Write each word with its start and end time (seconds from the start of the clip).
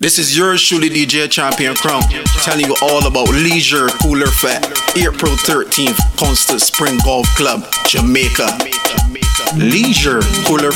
This 0.00 0.16
is 0.20 0.36
yours 0.36 0.62
truly, 0.62 0.90
DJ 0.90 1.28
Champion 1.28 1.74
Crown, 1.74 2.02
telling 2.44 2.66
you 2.66 2.76
all 2.80 3.04
about 3.04 3.30
Leisure 3.30 3.88
Cooler 4.00 4.28
Fete, 4.28 4.64
April 4.96 5.32
13th, 5.32 5.98
Constant 6.16 6.62
Spring 6.62 6.98
Golf 7.04 7.26
Club, 7.34 7.66
Jamaica. 7.88 8.46
Leisure 9.56 10.20
Cooler 10.46 10.70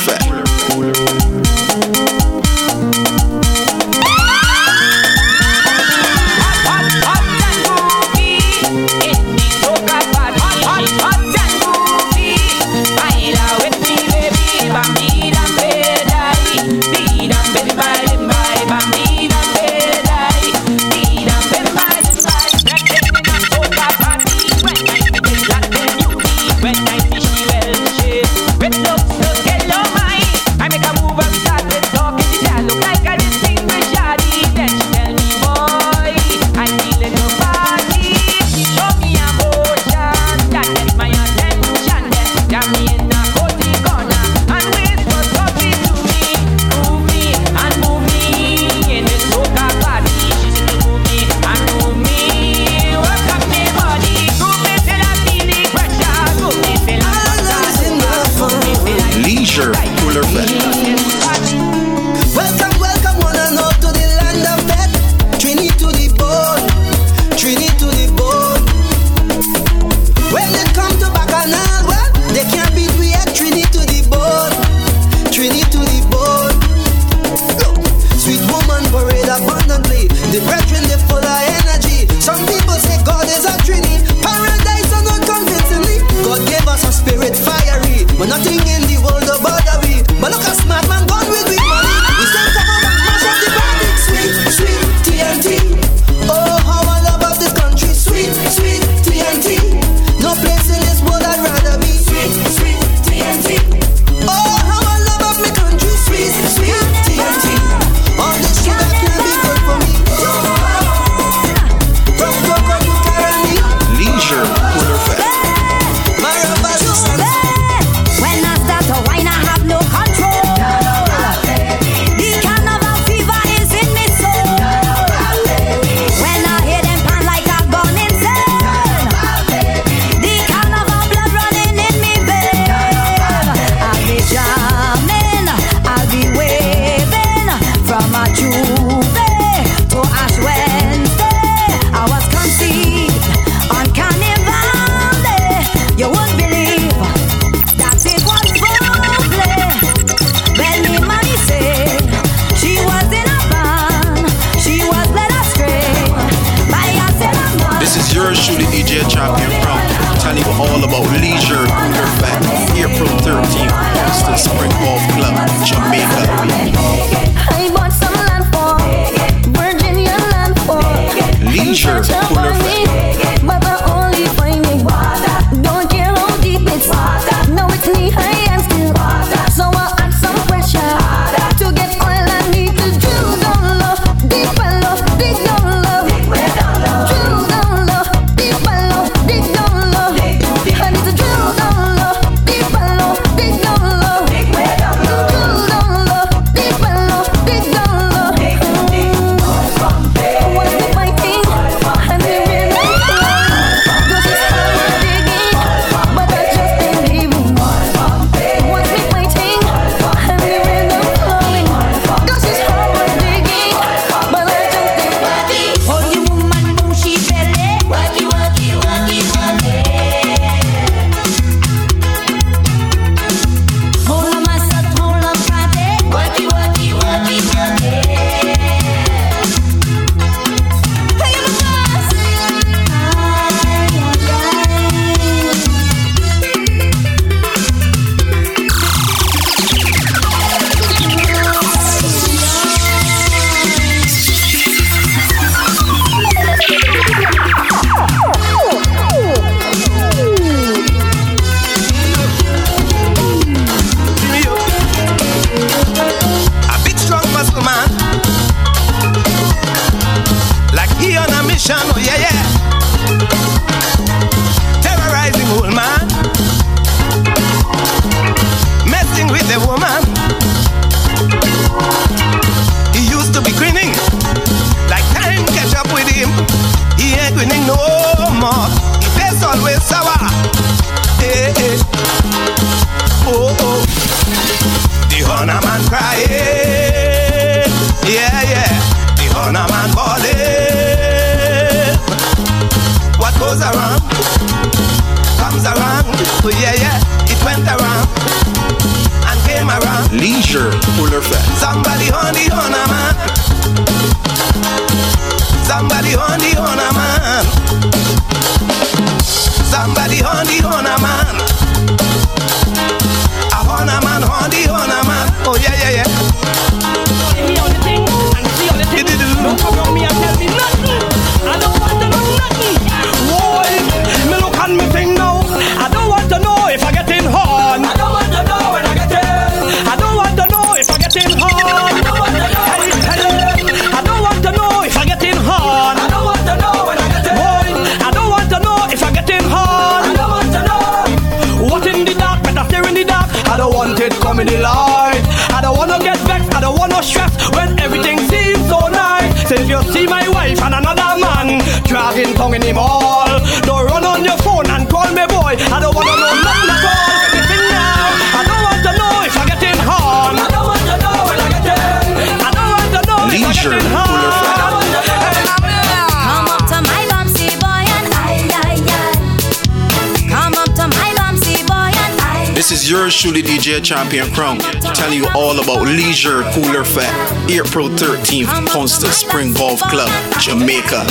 Champion 373.83 374.31
Crown, 374.31 374.59
telling 374.95 375.17
you 375.17 375.27
all 375.35 375.59
about 375.59 375.81
Leisure 375.81 376.43
Cooler 376.53 376.85
Fete, 376.85 377.11
April 377.51 377.89
13th, 377.89 378.67
Constant 378.69 379.11
Spring 379.13 379.53
Golf 379.53 379.81
Club, 379.81 380.09
Jamaica. 380.39 381.03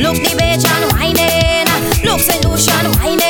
Look 0.00 0.16
the 0.16 0.34
beach 0.38 0.64
and 0.64 0.92
whining, 0.92 1.66
look 2.04 2.20
St. 2.20 2.42
Lucian 2.44 2.90
whining. 2.96 3.25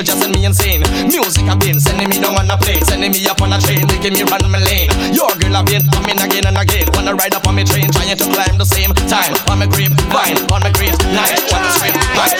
people 0.00 0.20
driving 0.20 0.32
me 0.32 0.46
insane. 0.46 0.82
Music 1.06 1.44
I've 1.44 1.58
been 1.60 1.80
sending 1.80 2.08
me 2.08 2.18
down 2.20 2.36
on 2.38 2.50
a 2.50 2.56
plane, 2.56 2.82
sending 2.84 3.12
me 3.12 3.26
up 3.28 3.40
on 3.42 3.52
a 3.52 3.58
train, 3.60 3.86
making 3.88 4.14
me 4.14 4.22
run 4.24 4.40
my 4.50 4.58
lane. 4.58 4.88
Your 5.12 5.30
girl 5.36 5.56
I've 5.56 5.66
been 5.66 5.84
coming 5.92 6.18
again 6.20 6.46
and 6.46 6.56
again. 6.56 6.88
Wanna 6.94 7.14
ride 7.14 7.34
up 7.34 7.46
on 7.46 7.54
my 7.56 7.64
train, 7.64 7.90
trying 7.90 8.16
to 8.16 8.24
climb 8.24 8.56
the 8.58 8.64
same 8.64 8.92
time. 9.08 9.34
On 9.50 9.58
my 9.58 9.66
grip, 9.66 9.92
vine, 10.08 10.38
on 10.52 10.60
my 10.62 10.72
grip, 10.72 10.96
night, 11.12 11.40
on 11.52 11.60
the 11.62 11.70
strip, 11.76 11.94
like 12.16 12.36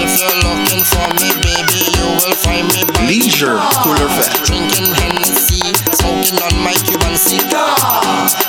If 0.00 0.10
you're 0.20 0.38
looking 0.44 0.82
for 0.84 1.06
me, 1.20 1.28
baby, 1.44 1.80
you 1.92 2.06
will 2.20 2.36
find 2.40 2.66
me. 2.72 2.84
Baby. 3.04 3.28
Leisure, 3.28 3.58
cooler 3.84 4.08
Fete. 4.16 4.48
Drinking 4.48 4.88
Hennessy, 4.96 5.60
smoking 5.92 6.36
on 6.40 6.54
my 6.64 6.76
Cuban 6.86 7.16
cigar. 7.16 7.76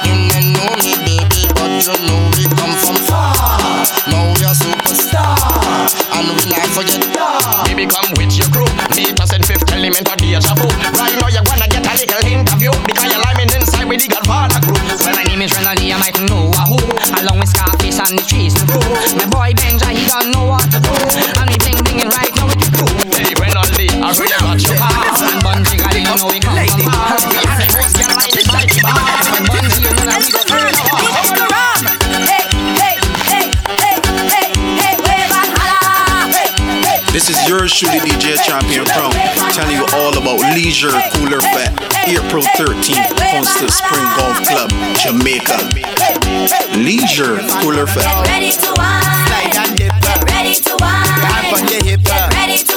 You 0.05 0.15
don't 0.31 0.53
know 0.55 0.72
me, 0.79 0.96
baby, 1.03 1.43
but 1.55 1.72
you 1.84 1.96
know 2.08 2.19
we 2.38 2.46
come 2.55 2.75
from 2.77 2.98
far. 3.08 3.36
Now 4.08 4.31
we 4.38 4.41
are 4.48 4.55
superstar, 4.55 5.36
and 6.15 6.27
we 6.39 6.43
not 6.51 6.69
forget 6.72 7.09
become 7.86 8.12
with 8.17 8.36
your 8.36 8.48
crew. 8.51 8.67
Me 8.95 9.05
us 9.24 9.33
in 9.33 9.41
50 9.41 9.68
This 37.69 37.83
is 37.85 38.01
DJ 38.01 38.33
Champion 38.41 38.83
Crown, 38.85 39.13
telling 39.53 39.77
you 39.77 39.85
all 39.93 40.09
about 40.17 40.41
Leisure 40.57 40.89
Cooler 41.13 41.38
Fete, 41.53 41.69
April 42.09 42.41
13th, 42.57 43.13
Constant 43.29 43.69
Spring 43.69 44.05
Golf 44.17 44.41
Club, 44.41 44.73
Jamaica. 44.97 45.53
Leisure 46.81 47.38
Cooler 47.61 47.85
Fete. 47.85 48.09
ready 48.25 48.49
to 48.57 48.73
wine. 48.73 49.05
Slide 49.29 49.53
and 49.61 49.77
dip. 49.77 49.93
Ready 50.33 50.55
to 50.57 50.73
wine. 50.81 51.13
Hand 51.21 51.53
on 51.53 51.61
your 51.69 51.83
hip. 51.85 52.01
Ready 52.33 52.57
to 52.57 52.75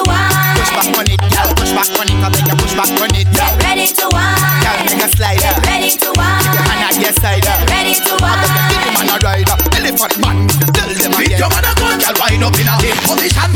Push 0.61 0.71
back 0.77 0.85
wine. 0.85 1.01
on 1.01 1.07
it, 1.09 1.21
girl. 1.25 1.51
Push 1.57 1.73
back 1.73 1.89
on 1.97 2.07
it. 2.13 2.19
I 2.21 2.29
think 2.29 2.47
you 2.53 2.57
push 2.61 2.75
back 2.77 2.93
on 3.01 3.11
it. 3.17 3.27
Ready 3.65 3.87
to 3.89 3.97
Girl, 3.97 4.13
wine. 4.13 4.85
make 4.93 5.01
a 5.01 5.09
slide. 5.09 5.41
Ready 5.65 5.89
to 5.89 6.09
Your 6.13 6.21
hand 6.21 6.69
wine. 6.69 6.85
on 6.85 7.01
your 7.01 7.15
side. 7.17 7.43
Ready 7.73 7.97
to 7.97 8.13
Give 8.13 8.21
wine. 8.21 8.45
man 8.93 9.09
a 9.09 9.17
rider, 9.25 9.57
elephant 9.73 10.15
man. 10.21 10.37
Tell 10.77 10.93
them 10.93 11.13
again. 11.17 11.41
your 11.41 11.49
man 11.49 11.65
a 11.65 11.73
gun, 11.81 11.97
girl, 11.97 12.17
wind 12.21 12.45
up 12.45 12.55
in 12.61 12.69
a 12.69 12.75
dip. 12.85 12.97
Position 13.09 13.51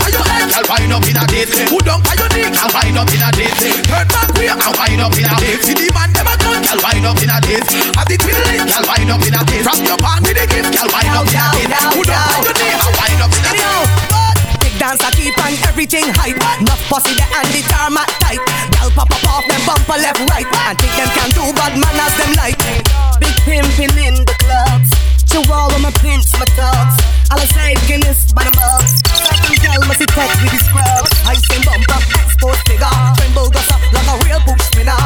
a. 1.33 1.67
Put 1.71 1.83
down 1.87 2.01
for 2.03 2.15
your 2.15 2.29
knee, 2.35 2.51
girl, 2.51 2.71
wind 2.71 2.99
up 2.99 3.11
in 3.11 3.23
a 3.23 3.29
dip. 3.35 3.53
Turn 3.87 4.07
back 4.09 4.31
way 4.37 4.49
and 4.51 4.61
wind 4.63 5.03
up 5.03 5.17
in 5.17 5.27
a 5.27 5.35
dip. 5.41 5.61
See 5.63 5.75
the 5.75 5.89
man 5.95 6.11
a 6.15 6.35
gun, 6.39 6.63
girl, 6.63 6.81
wind 6.83 7.07
up 7.07 7.21
in 7.23 7.31
a 7.31 7.39
dip. 7.43 7.65
Have 7.97 8.09
the 8.09 8.17
twin 8.19 8.39
leg, 8.47 8.63
girl, 8.67 8.85
wind 8.87 9.11
up 9.11 9.23
in 9.27 9.35
a 9.35 9.41
dip. 9.47 9.63
Drop 9.65 9.81
your 9.83 9.99
palm 9.99 10.23
with 10.23 10.37
the 10.37 10.45
gift, 10.47 10.71
girl, 10.75 10.89
wind 10.91 11.17
up 11.17 11.27
in 11.27 11.41
a 11.41 11.47
dip. 11.55 11.71
Put 11.95 12.07
down 12.07 12.27
for 12.31 12.43
your 12.45 12.55
knee 12.57 12.75
and 12.75 12.95
wind 12.97 13.23
up 13.25 13.33
in 13.33 13.45
a. 13.47 14.07
Big 14.61 14.75
dance 14.79 15.03
I 15.03 15.11
keep 15.15 15.37
on 15.41 15.55
everything 15.69 16.07
hype. 16.17 16.39
Enough 16.61 16.83
pussy 16.89 17.13
the 17.15 17.27
and 17.27 17.49
the 17.55 17.63
tarmac 17.71 18.11
tight. 18.23 18.43
Gal 18.73 18.91
pop 18.95 19.11
up 19.11 19.25
off 19.29 19.45
them 19.49 19.61
bumper 19.67 19.99
left 19.99 20.21
right. 20.31 20.47
And 20.47 20.79
think 20.79 20.95
them 20.97 21.11
can 21.17 21.31
do 21.35 21.45
bad 21.55 21.75
man 21.79 21.97
as 22.01 22.15
them 22.19 22.33
like. 22.37 22.59
Big 23.21 23.37
pimpin' 23.45 23.97
in 23.99 24.25
the 24.25 24.35
clubs. 24.41 24.66
To 25.37 25.53
all 25.53 25.69
of 25.69 25.83
my 25.85 25.93
pimps, 26.01 26.33
my 26.41 26.49
thugs. 26.57 26.97
All 27.29 27.37
I 27.37 27.45
say 27.53 27.77
Guinness 27.85 28.33
by 28.33 28.41
the 28.41 28.57
mugs. 28.57 29.05
Certain 29.05 29.53
gal 29.61 29.85
must 29.85 30.01
be 30.01 30.09
tech 30.09 30.33
with 30.41 30.49
the 30.49 30.61
scrubs. 30.65 31.13
I 31.29 31.37
say 31.37 31.61
bumper, 31.61 32.01
export 32.25 32.57
figure. 32.65 32.89
Tremble 33.21 33.53
goes 33.53 33.69
up 33.69 33.85
like 33.93 34.09
a 34.09 34.17
real 34.25 34.41
push 34.49 34.65
spinner. 34.65 34.97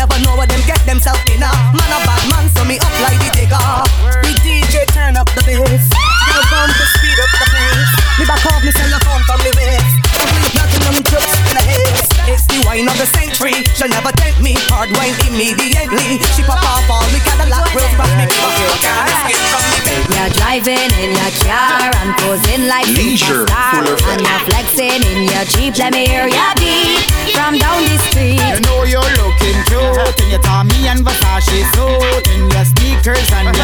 Never 0.00 0.16
know 0.24 0.40
what 0.40 0.48
them 0.48 0.64
get 0.64 0.80
themselves 0.88 1.20
in. 1.28 1.44
Man 1.44 1.90
a 1.92 1.98
bad 2.00 2.24
man, 2.32 2.48
so 2.56 2.64
me 2.64 2.80
up 2.80 2.94
like 3.04 3.20
the 3.20 3.28
digger. 3.36 3.60
Big 4.24 4.40
DJ 4.40 4.88
turn 4.96 5.20
up 5.20 5.28
the 5.36 5.44
bass. 5.44 5.84
Gal 5.92 6.42
bumper 6.48 6.88
speed 6.96 7.20
up 7.20 7.32
the 7.36 7.46
pace. 7.52 7.92
Me 8.16 8.24
back 8.24 8.40
off 8.48 8.64
me 8.64 8.72
cell 8.72 8.88
phone 9.04 9.20
from 9.28 9.36
me 9.44 9.52
waist. 9.52 9.84
Ugly 10.16 10.48
nothing 10.56 10.82
on 10.88 10.92
me 10.96 11.02
chips 11.04 11.28
in 11.52 11.60
a 11.60 11.64
haze. 11.68 12.13
It's 12.64 12.72
the 12.72 12.80
wine 12.80 12.88
of 12.88 12.96
the 12.96 13.08
century. 13.12 13.60
She'll 13.76 13.92
never 13.92 14.08
tempt 14.16 14.40
me. 14.40 14.56
Hard 14.72 14.88
wine 14.96 15.12
immediately. 15.28 16.16
She 16.32 16.42
pop 16.48 16.64
off 16.64 16.88
all 16.88 17.04
me 17.12 17.20
Cadillac 17.20 17.68
grills 17.76 17.92
back 18.00 18.08
me. 18.16 18.24
Okay, 18.24 18.64
okay, 18.80 18.94
let's 19.04 19.36
from. 19.52 19.64
You're 20.08 20.32
driving 20.32 20.88
in 20.96 21.12
your 21.12 21.32
car 21.44 21.92
and 22.00 22.16
posing 22.24 22.64
like 22.68 22.88
Leisure, 22.96 23.44
superstar. 23.44 23.84
full 23.84 23.92
of 23.92 24.00
And 24.08 24.20
you're 24.24 24.42
flexing 24.48 25.02
in 25.04 25.28
your 25.28 25.44
Jeep. 25.52 25.76
Let 25.76 25.92
me 25.92 26.08
hear 26.08 26.28
ya 26.28 26.56
beat 26.56 27.04
from 27.36 27.60
down 27.60 27.84
the 27.84 27.96
street. 28.08 28.40
You 28.40 28.60
know 28.64 28.84
you're 28.88 29.12
looking 29.20 29.58
cute 29.68 30.16
in 30.24 30.28
your 30.32 30.40
Tommy 30.40 30.88
and 30.88 31.04
Versace 31.04 31.68
suit, 31.76 32.24
in 32.32 32.48
your 32.48 32.64
sneakers 32.64 33.28
and 33.36 33.52
your 33.52 33.63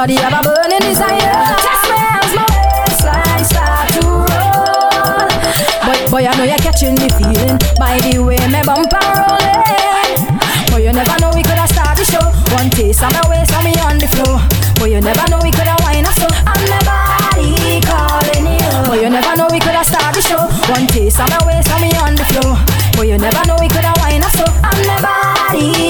body 0.00 0.16
have 0.16 0.32
a 0.32 0.40
burning 0.40 0.80
desire. 0.80 1.44
Me 1.84 2.00
as 2.24 2.32
my 2.32 2.46
waistline 2.56 3.44
start 3.44 3.84
to 3.92 4.00
roll 4.00 5.28
But 5.84 6.00
boy, 6.08 6.24
I 6.24 6.32
know 6.40 6.48
you're 6.48 6.64
catching 6.64 6.96
the 6.96 7.12
feeling 7.20 7.60
By 7.76 8.00
the 8.00 8.16
way 8.24 8.40
my 8.48 8.64
bumper 8.64 8.96
rolling. 8.96 10.24
Boy, 10.72 10.88
you 10.88 10.92
never 10.96 11.16
know 11.20 11.28
we 11.36 11.44
coulda 11.44 11.68
start 11.68 12.00
the 12.00 12.04
show. 12.08 12.24
One 12.56 12.72
taste 12.72 13.04
of 13.04 13.12
my 13.12 13.28
waist 13.28 13.52
and 13.52 13.64
me 13.68 13.76
on 13.84 14.00
the 14.00 14.08
floor. 14.08 14.40
Boy, 14.80 14.96
you 14.96 15.04
never 15.04 15.26
know 15.28 15.36
we 15.44 15.52
coulda 15.52 15.76
wine 15.84 16.08
us 16.08 16.16
so 16.16 16.28
And 16.32 16.64
my 16.64 16.80
body 16.80 17.84
calling 17.84 18.56
you. 18.56 18.72
Boy, 18.88 19.04
you 19.04 19.10
never 19.12 19.36
know 19.36 19.52
we 19.52 19.60
coulda 19.60 19.84
start 19.84 20.16
the 20.16 20.24
show. 20.24 20.48
One 20.72 20.88
taste 20.88 21.20
of 21.20 21.28
my 21.28 21.44
waist 21.44 21.68
and 21.76 21.84
me 21.84 21.92
on 22.00 22.16
the 22.16 22.24
floor. 22.32 22.56
Boy, 22.96 23.12
you 23.12 23.18
never 23.20 23.42
know 23.44 23.60
we 23.60 23.68
coulda 23.68 23.92
wine 24.00 24.24
us 24.24 24.32
so 24.32 24.48
And 24.48 24.80
my 24.88 24.96
body 25.04 25.89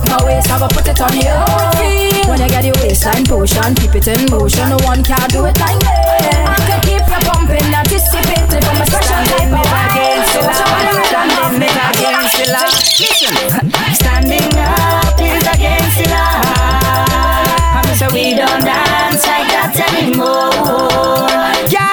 up 0.00 0.08
my 0.08 0.24
waist 0.24 0.48
go 0.48 0.68
put 0.68 0.88
it 0.88 1.00
on 1.00 1.16
you. 1.16 2.22
When 2.28 2.40
you 2.40 2.48
get 2.48 2.64
your 2.64 2.74
waistline 2.80 3.26
potion 3.26 3.74
Keep 3.74 3.94
it 3.96 4.08
in 4.08 4.30
motion 4.30 4.68
No 4.70 4.76
one 4.86 5.02
can 5.02 5.28
do 5.28 5.44
it 5.44 5.58
like 5.60 5.76
me. 5.76 5.90
I 5.90 6.56
can 6.64 6.80
keep 6.80 7.02
you 7.02 7.20
pumping 7.28 7.68
Anticipating 7.68 8.62
for 8.62 8.72
my 8.72 8.84
special 8.88 9.22
type 9.28 9.52
of 9.52 9.68
against 9.92 10.32
the 10.32 10.48
Standing 10.48 11.60
me 11.60 11.68
against 11.68 12.38
the 12.40 12.46
Standing 13.92 14.52
up 14.56 15.20
is 15.20 15.46
against 15.46 15.98
the 15.98 16.06
law. 16.08 16.32
So 17.98 18.06
we 18.12 18.34
don't 18.34 18.64
dance 18.64 19.26
like 19.26 19.48
that 19.52 19.76
anymore. 19.92 20.50
Girl, 21.70 21.91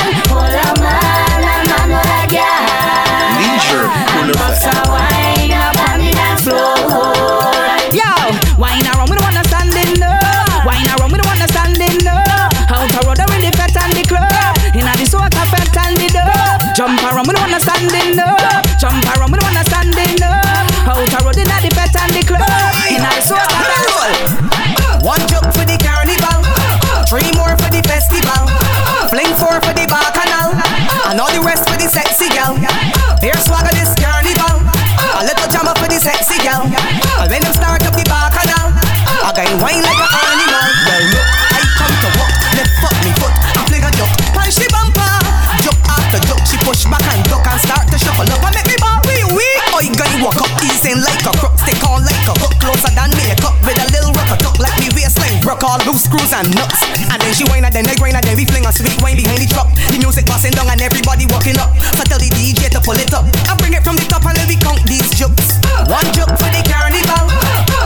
I 39.59 39.67
got 39.67 39.75
wine 39.75 39.83
like 39.83 39.99
an 39.99 40.11
animal. 40.23 40.67
Well 40.87 41.03
look, 41.11 41.27
I 41.51 41.59
come 41.75 41.95
to 41.99 42.09
walk, 42.15 42.31
left 42.55 42.71
foot 42.79 42.95
me 43.03 43.11
foot, 43.19 43.35
I 43.35 43.61
fling 43.67 43.83
a 43.83 43.91
duck, 43.91 44.13
punch 44.31 44.55
the 44.55 44.67
bumper, 44.71 45.11
jump 45.59 45.79
after 45.83 46.19
duck, 46.31 46.41
she 46.47 46.55
push 46.63 46.87
back 46.87 47.03
and 47.11 47.23
duck 47.27 47.43
and 47.43 47.59
start 47.59 47.83
to 47.91 47.97
shuffle 47.99 48.23
up 48.23 48.39
and 48.39 48.55
make 48.55 48.67
me 48.71 48.77
ball 48.79 49.03
wee 49.03 49.27
wee. 49.35 49.55
You 49.83 49.95
gonna 49.95 50.23
walk 50.23 50.39
up 50.39 50.51
easing 50.63 51.03
like 51.03 51.23
a 51.27 51.31
crook, 51.39 51.55
stick 51.59 51.79
on 51.87 52.07
like 52.07 52.23
a 52.27 52.35
hook, 52.39 52.55
closer 52.63 52.91
than 52.95 53.11
makeup 53.19 53.55
with 53.67 53.79
a 53.79 53.87
little 53.91 54.15
rock 54.15 54.31
a 54.31 54.35
duck 54.39 54.55
like 54.59 54.75
me 54.79 54.91
waistline, 54.95 55.39
broke 55.43 55.63
all 55.63 55.79
loose 55.83 56.07
screws 56.07 56.31
and 56.31 56.47
nuts. 56.55 56.83
And 57.11 57.19
then 57.19 57.31
she 57.35 57.43
whine 57.47 57.63
and 57.63 57.71
then 57.75 57.83
they 57.83 57.95
grind 57.99 58.15
and 58.15 58.23
then 58.23 58.35
we 58.39 58.43
fling 58.47 58.63
a 58.63 58.71
sweet 58.71 58.95
wine 59.03 59.19
behind 59.19 59.43
the 59.43 59.47
truck. 59.47 59.71
The 59.91 59.99
music 59.99 60.27
busting 60.27 60.55
down 60.55 60.71
and 60.71 60.79
everybody 60.79 61.27
walking 61.31 61.59
up. 61.59 61.71
So 61.95 62.03
tell 62.07 62.19
the 62.19 62.31
DJ 62.31 62.71
to 62.75 62.79
pull 62.83 62.99
it 62.99 63.11
up. 63.11 63.27
I 63.47 63.55
bring 63.59 63.75
it 63.75 63.83
from 63.83 63.95
the 63.95 64.07
top 64.07 64.23
and 64.27 64.35
then 64.35 64.47
we 64.51 64.59
count 64.59 64.83
these 64.83 65.07
jumps. 65.15 65.59
One 65.87 66.05
jump 66.11 66.35
for 66.35 66.51
the 66.51 66.59
carnival, 66.67 67.31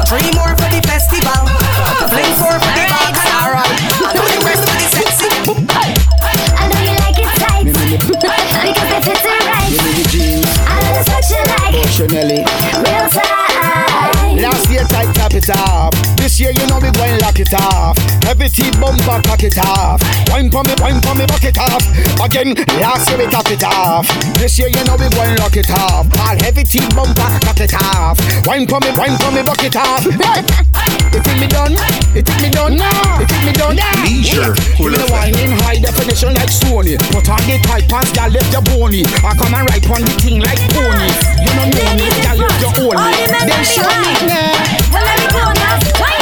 three 0.08 0.30
more 0.34 0.54
for 0.58 0.70
the 0.74 0.82
festival, 0.88 1.46
fling 2.10 2.34
four 2.40 2.56
for 2.58 2.74
the 2.74 2.86
bacchanal. 2.90 3.62
And 4.10 4.18
all 4.18 4.28
the 4.28 4.40
rest 4.46 4.64
for 4.66 4.76
the 4.78 4.88
sexy. 4.90 5.30
I 5.70 6.68
know 6.70 6.82
you 6.82 6.96
like 7.04 7.20
it 7.20 7.30
tight 7.42 7.64
because 7.66 7.86
they 7.86 8.00
fit 8.00 9.24
it 9.24 9.44
right. 9.50 9.72
I 10.66 10.82
know 10.82 10.92
that's 10.94 11.10
what 11.10 11.26
you 11.30 11.42
like, 11.54 11.86
Chanelli, 11.94 12.40
real 12.84 13.10
tight. 13.10 13.43
Last 14.44 14.68
year 14.70 14.84
tight 14.92 15.08
tap 15.16 15.34
it 15.34 15.48
off. 15.56 15.96
This 16.20 16.38
year 16.38 16.52
you 16.52 16.68
know 16.68 16.76
we 16.76 16.92
going 16.92 17.16
lock 17.24 17.40
it 17.40 17.54
off. 17.56 17.96
Every 18.28 18.50
team 18.50 18.76
bumper 18.76 19.24
cock 19.24 19.40
it 19.40 19.56
off. 19.56 20.04
Wine 20.28 20.52
for 20.52 20.68
me, 20.68 20.76
wine 20.84 21.00
for 21.00 21.16
me, 21.16 21.24
buck 21.24 21.48
it 21.48 21.56
off. 21.56 21.80
Again, 22.20 22.52
last 22.84 23.08
year 23.08 23.24
we 23.24 23.28
top 23.32 23.48
it 23.48 23.64
off. 23.64 24.04
This 24.36 24.60
year 24.60 24.68
you 24.68 24.84
know 24.84 25.00
we 25.00 25.08
going 25.16 25.40
lock 25.40 25.56
it 25.56 25.72
off. 25.72 26.12
All 26.20 26.36
heavy 26.44 26.68
team 26.68 26.84
bumper 26.92 27.24
cock 27.40 27.64
it 27.64 27.72
off. 27.72 28.20
Wine 28.44 28.68
for 28.68 28.84
me, 28.84 28.92
wine 29.00 29.16
for 29.16 29.32
me, 29.32 29.48
buck 29.48 29.64
it 29.64 29.80
off. 29.80 30.04
It 30.04 31.24
take 31.24 31.40
me 31.40 31.48
done, 31.48 31.80
it 32.12 32.26
take 32.28 32.42
me 32.44 32.50
done, 32.52 32.76
it 32.76 33.28
take 33.32 33.46
me 33.48 33.54
done. 33.56 33.80
Leisure, 34.04 34.52
full 34.76 34.92
of 34.92 35.08
wine 35.08 35.40
in 35.40 35.56
high 35.64 35.80
definition 35.80 36.36
like 36.36 36.52
Sony. 36.52 37.00
Put 37.16 37.32
on 37.32 37.40
the 37.48 37.64
tight 37.64 37.88
pants, 37.88 38.12
girl, 38.12 38.28
lift 38.28 38.52
your 38.52 38.64
bony. 38.68 39.08
I 39.24 39.32
come 39.40 39.56
and 39.56 39.64
ride 39.72 39.88
on 39.88 40.04
the 40.04 40.14
thing 40.20 40.44
like 40.44 40.60
pony. 40.76 41.08
You 41.40 41.52
know 41.56 41.72
me, 41.96 42.12
girl, 42.20 42.44
lift 42.44 42.60
your 42.60 42.92
only. 42.92 43.24
Then 43.48 43.64
show 43.64 43.88
me 43.88 44.33
yeah. 44.34 44.92
Well, 44.92 45.04
let 45.04 45.18
me 45.20 45.28
go 45.32 45.54
now. 45.54 46.13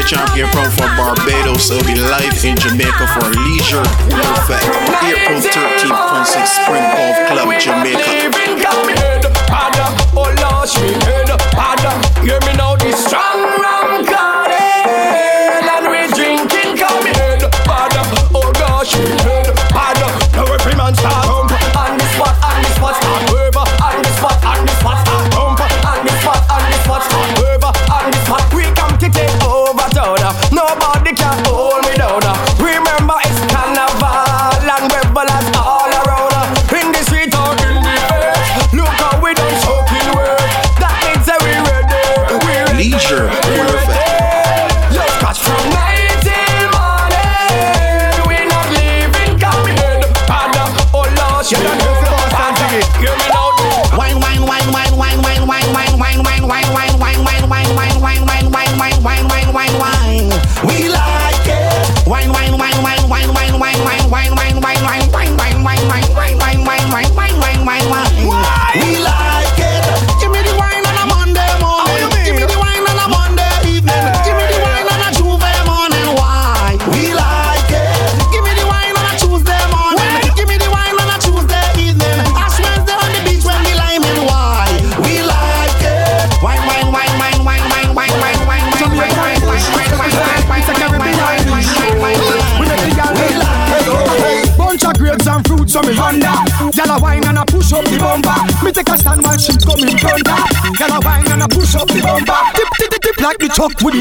PGA 0.00 0.06
champion 0.06 0.48
from 0.48 0.70
for 0.70 0.88
Barbados. 0.96 1.70
Will 1.70 1.84
be 1.84 1.94
live 1.94 2.44
in 2.44 2.56
Jamaica 2.56 3.06
for 3.14 3.28
Leisure. 3.28 3.82
Pool 4.08 4.34
Fete, 4.46 4.62
April 5.04 5.40
13th, 5.40 6.08
Constant 6.08 6.48
Spring 6.48 6.82
Golf 6.94 7.16
Club, 7.28 7.60
Jamaica. 7.60 8.30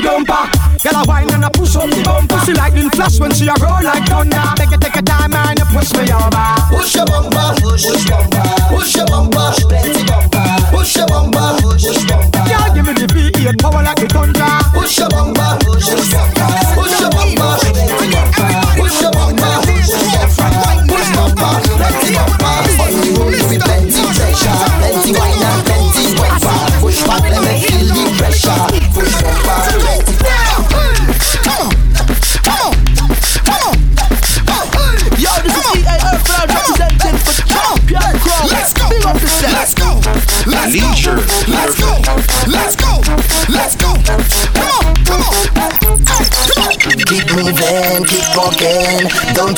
bum. 0.10 0.39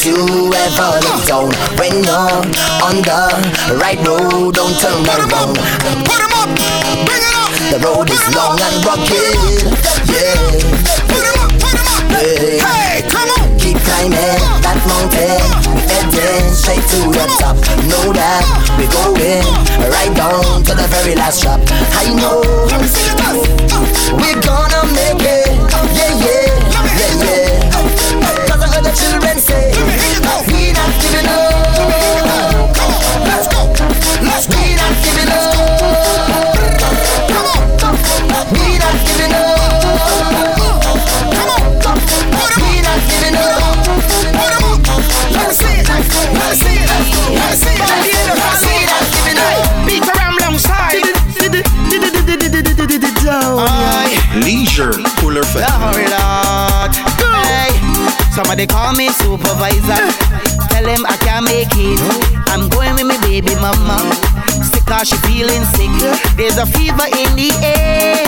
to 0.02 0.18
ever 0.18 0.98
look 1.06 1.22
down. 1.30 1.54
When 1.78 1.94
you're 2.02 2.42
on 2.82 2.98
the 3.06 3.22
right 3.78 4.02
road, 4.02 4.56
don't 4.56 4.74
turn 4.82 5.06
around. 5.06 5.62
Put 6.10 6.22
up, 6.26 6.50
bring 7.06 7.22
it 7.22 7.36
up. 7.38 7.54
The 7.70 7.78
road 7.86 8.10
is 8.10 8.26
long 8.34 8.58
and 8.58 8.82
rugged. 8.82 9.70
Yeah. 10.10 10.42
Put 11.06 11.22
up, 11.38 11.54
put 11.62 11.78
up. 11.78 12.02
Yeah. 12.18 12.66
Hey, 12.66 13.06
come 13.14 13.30
on. 13.38 13.54
Keep 13.62 13.78
climbing 13.86 14.18
uh. 14.18 14.66
that 14.66 14.82
mountain, 14.90 15.38
uh. 15.38 15.86
heading 15.86 16.50
straight 16.50 16.82
to 16.82 17.14
the 17.14 17.22
uh. 17.22 17.38
top. 17.38 17.56
Know 17.86 18.10
that 18.10 18.42
we're 18.82 18.90
going 18.90 19.46
right 19.86 20.14
down 20.18 20.66
to 20.66 20.74
the 20.74 20.88
very 20.90 21.14
last 21.14 21.44
drop. 21.44 21.62
I 21.94 22.10
know 22.18 22.42
we're 24.18 24.42
gonna 24.42 24.82
make. 24.96 25.11
Somebody 58.42 58.66
call 58.66 58.94
me 58.94 59.08
supervisor. 59.10 60.02
Tell 60.74 60.88
him 60.90 61.06
I 61.06 61.16
can't 61.22 61.46
make 61.46 61.70
it. 61.78 62.02
I'm 62.50 62.70
going 62.70 62.96
with 62.96 63.06
me 63.06 63.18
baby 63.22 63.54
mama 63.62 64.02
cause 64.86 65.10
she 65.10 65.18
feeling 65.28 65.64
sick. 65.76 65.92
There's 66.36 66.58
a 66.58 66.66
fever 66.66 67.08
in 67.08 67.36
the 67.36 67.52
air, 67.62 68.24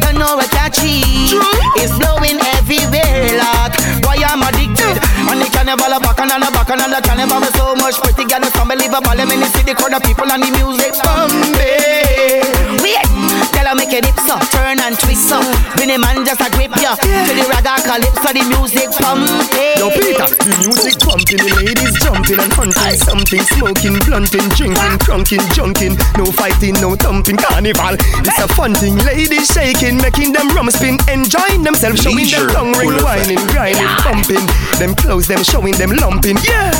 don't 0.00 0.18
know 0.18 0.36
what 0.36 0.50
that 0.52 0.76
is. 0.82 1.34
It's 1.80 1.94
blowing 1.98 2.38
everywhere, 2.58 3.38
Lord. 3.38 3.72
Why 4.04 4.20
I'm 4.24 4.42
addicted? 4.42 4.96
And 5.28 5.40
the 5.40 5.48
carnival 5.52 5.92
a 5.92 6.00
back 6.00 6.20
and 6.20 6.32
on 6.32 6.42
a 6.42 6.50
back 6.50 6.70
and 6.70 6.80
on 6.80 6.90
the 6.90 7.00
carnival 7.04 7.42
is 7.44 7.52
so 7.54 7.76
much 7.76 8.00
pretty, 8.00 8.24
got 8.24 8.42
it's 8.42 8.56
unbelievable. 8.56 9.12
Let 9.12 9.28
me 9.28 9.36
see 9.52 9.62
the 9.62 9.74
crowd 9.76 9.92
of 9.92 10.02
people 10.02 10.24
and 10.30 10.42
the 10.42 10.50
music 10.56 10.96
bumping. 11.04 12.48
Wait, 12.80 13.04
tell 13.52 13.68
her 13.68 13.76
make 13.76 13.92
it 13.92 14.08
dip 14.08 14.16
so, 14.24 14.40
turn 14.48 14.80
and 14.80 14.96
twist 14.96 15.28
so. 15.28 15.38
When 15.76 15.92
the 15.92 15.98
man 16.00 16.24
just 16.24 16.40
a 16.40 16.48
grip 16.56 16.72
ya, 16.80 16.96
to 16.96 17.32
the 17.36 17.44
ragga 17.52 17.76
calypso, 17.84 18.32
the 18.32 18.42
music 18.48 18.88
pumping. 18.96 19.76
Yo, 19.76 19.92
Peter, 19.92 20.24
the 20.32 20.54
music 20.64 20.96
pumping, 21.04 21.36
the 21.44 21.52
ladies 21.60 21.92
jumping 22.00 22.40
and 22.40 22.52
hunting, 22.56 22.96
something 22.96 23.44
smoking, 23.52 24.00
blunting, 24.08 24.48
drinking, 24.56 24.96
drunking, 25.04 25.44
junking. 25.52 25.94
No 26.16 26.24
fighting, 26.32 26.74
no 26.80 26.96
thumping 26.96 27.36
carnival. 27.36 27.94
It's 28.24 28.38
a 28.38 28.48
fun 28.54 28.74
thing, 28.74 28.96
ladies 29.04 29.48
shaking, 29.52 29.98
making 29.98 30.32
them 30.32 30.48
rum 30.56 30.70
spin, 30.70 30.98
enjoying 31.10 31.62
themselves, 31.62 32.00
showing 32.02 32.26
their 32.30 32.46
them 32.46 32.54
tongue 32.54 32.72
ring, 32.78 32.96
whining, 33.02 33.42
grinding, 33.52 33.88
thumping. 34.06 34.46
Them 34.78 34.94
clothes, 34.94 35.26
them 35.28 35.42
showing 35.44 35.74
them 35.74 35.90
lumping. 35.90 36.38
Yeah. 36.42 36.72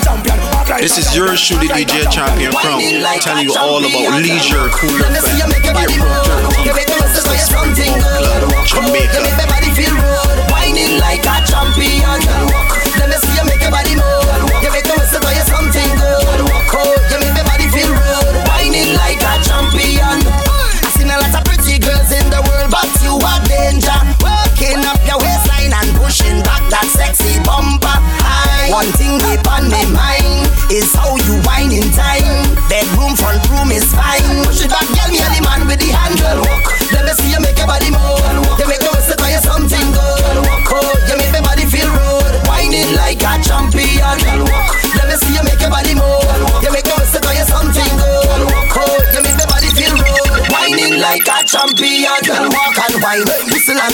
champion. 0.02 0.36
This 0.80 0.98
is 0.98 1.16
your 1.16 1.36
shooting 1.36 1.70
DJ 1.70 2.10
champion. 2.10 2.52
From 2.52 2.80
telling 3.20 3.48
you 3.48 3.54
all 3.56 3.78
about 3.78 4.20
leisure, 4.20 4.68
cooler, 4.68 5.08
Jamaica. 8.66 9.71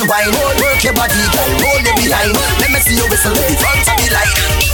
wine, 0.08 0.32
work 0.58 0.82
your 0.82 0.94
body, 0.94 1.14
girl, 1.30 1.52
Hold 1.60 1.84
your 1.84 1.94
behind. 1.96 2.32
Let 2.60 2.70
me 2.72 2.80
see 2.80 2.96
you 2.96 3.06
whistle, 3.08 3.34
front 3.36 3.88
of 3.88 3.96
the 4.00 4.08
like? 4.12 4.67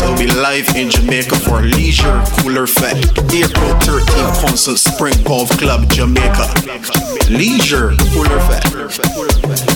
I'll 0.00 0.16
be 0.16 0.26
live 0.26 0.68
in 0.76 0.90
Jamaica 0.90 1.36
for 1.36 1.62
Leisure 1.62 2.22
Cooler 2.38 2.66
Fete. 2.66 3.08
April 3.34 3.74
13th, 3.80 4.40
Constant, 4.40 4.78
Spring 4.78 5.22
Golf 5.24 5.50
Club, 5.58 5.90
Jamaica. 5.90 6.46
Leisure 7.30 7.94
Cooler 8.12 8.40
Fete. 8.48 9.67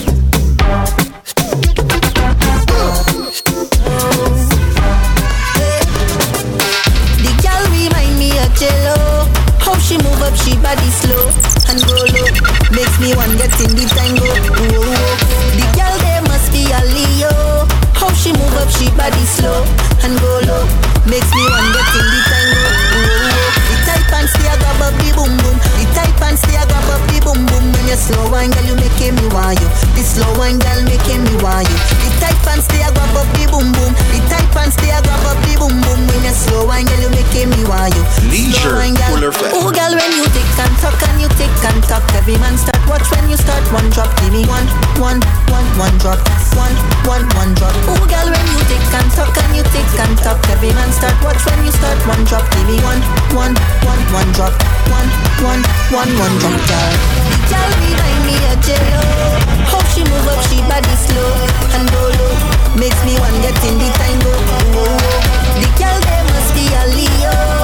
Leisure 38.63 38.95
Cooler 39.11 39.31
Fete. 39.35 39.51
Ooh, 39.59 39.67
girl, 39.75 39.91
when 39.91 40.11
you 40.15 40.23
tick 40.31 40.47
and 40.55 40.71
tuck 40.79 40.95
and 40.95 41.19
you 41.19 41.27
tick 41.35 41.51
and 41.67 41.83
tuck, 41.83 42.03
every 42.15 42.39
man 42.39 42.55
start 42.55 42.79
watch 42.87 43.03
when 43.11 43.27
you 43.27 43.35
start 43.35 43.59
one 43.75 43.89
drop. 43.91 44.07
Give 44.23 44.31
me 44.31 44.47
one, 44.47 44.63
one, 45.03 45.19
one, 45.51 45.67
one 45.75 45.95
drop. 45.99 46.19
One, 46.55 46.71
one, 47.03 47.27
one 47.35 47.51
drop. 47.59 47.75
Ooh, 47.91 47.99
girl, 48.07 48.27
when 48.31 48.45
you 48.55 48.63
tick 48.71 48.79
and 48.95 49.09
tuck 49.11 49.35
and 49.35 49.51
you 49.59 49.63
tick 49.75 49.87
and 49.99 50.15
tuck, 50.23 50.39
every 50.47 50.71
man 50.71 50.87
start 50.95 51.15
watch 51.27 51.43
when 51.43 51.59
you 51.67 51.75
start 51.75 51.99
one 52.07 52.23
drop. 52.23 52.47
Give 52.55 52.63
me 52.71 52.79
one, 52.87 53.03
one, 53.35 53.51
one, 53.83 54.01
one 54.15 54.31
drop. 54.31 54.55
One, 54.87 55.09
one, 55.43 55.61
one, 55.91 56.11
one 56.15 56.35
drop, 56.39 56.55
girl. 56.55 56.93
Girl 57.51 57.71
behind 57.83 58.21
me 58.23 58.35
a 58.47 58.55
jello. 58.63 59.03
How 59.67 59.83
she 59.91 60.07
move 60.07 60.27
up, 60.31 60.39
she 60.47 60.63
body 60.71 60.95
slow 61.03 61.35
and 61.75 61.83
go 61.91 61.99
low. 61.99 62.31
Makes 62.79 63.01
me 63.03 63.19
want 63.19 63.35
get 63.43 63.59
in 63.67 63.75
the 63.75 63.91
tango. 63.99 64.31
Whoa. 64.71 64.87
The 65.59 65.67
girl 65.75 65.99
there 65.99 66.23
must 66.31 66.55
be 66.55 66.63
a 66.71 66.83
Leo. 66.95 67.62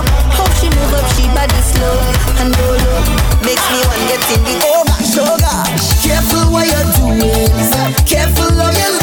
Up, 0.93 1.05
she 1.13 1.27
body 1.35 1.61
slow 1.61 1.95
and 2.41 2.49
go 2.55 2.65
low. 2.65 3.01
Makes 3.45 3.65
me 3.71 3.79
want 3.85 3.99
to 3.99 4.05
get 4.09 4.21
in 4.33 4.41
the 4.43 4.55
gosh, 4.65 5.17
oh 5.17 5.37
gosh. 5.37 6.03
Careful 6.03 6.51
what 6.51 6.65
you're 6.65 6.89
doing. 6.97 7.49
Careful 8.05 8.51
how 8.57 8.71
you're 8.71 8.98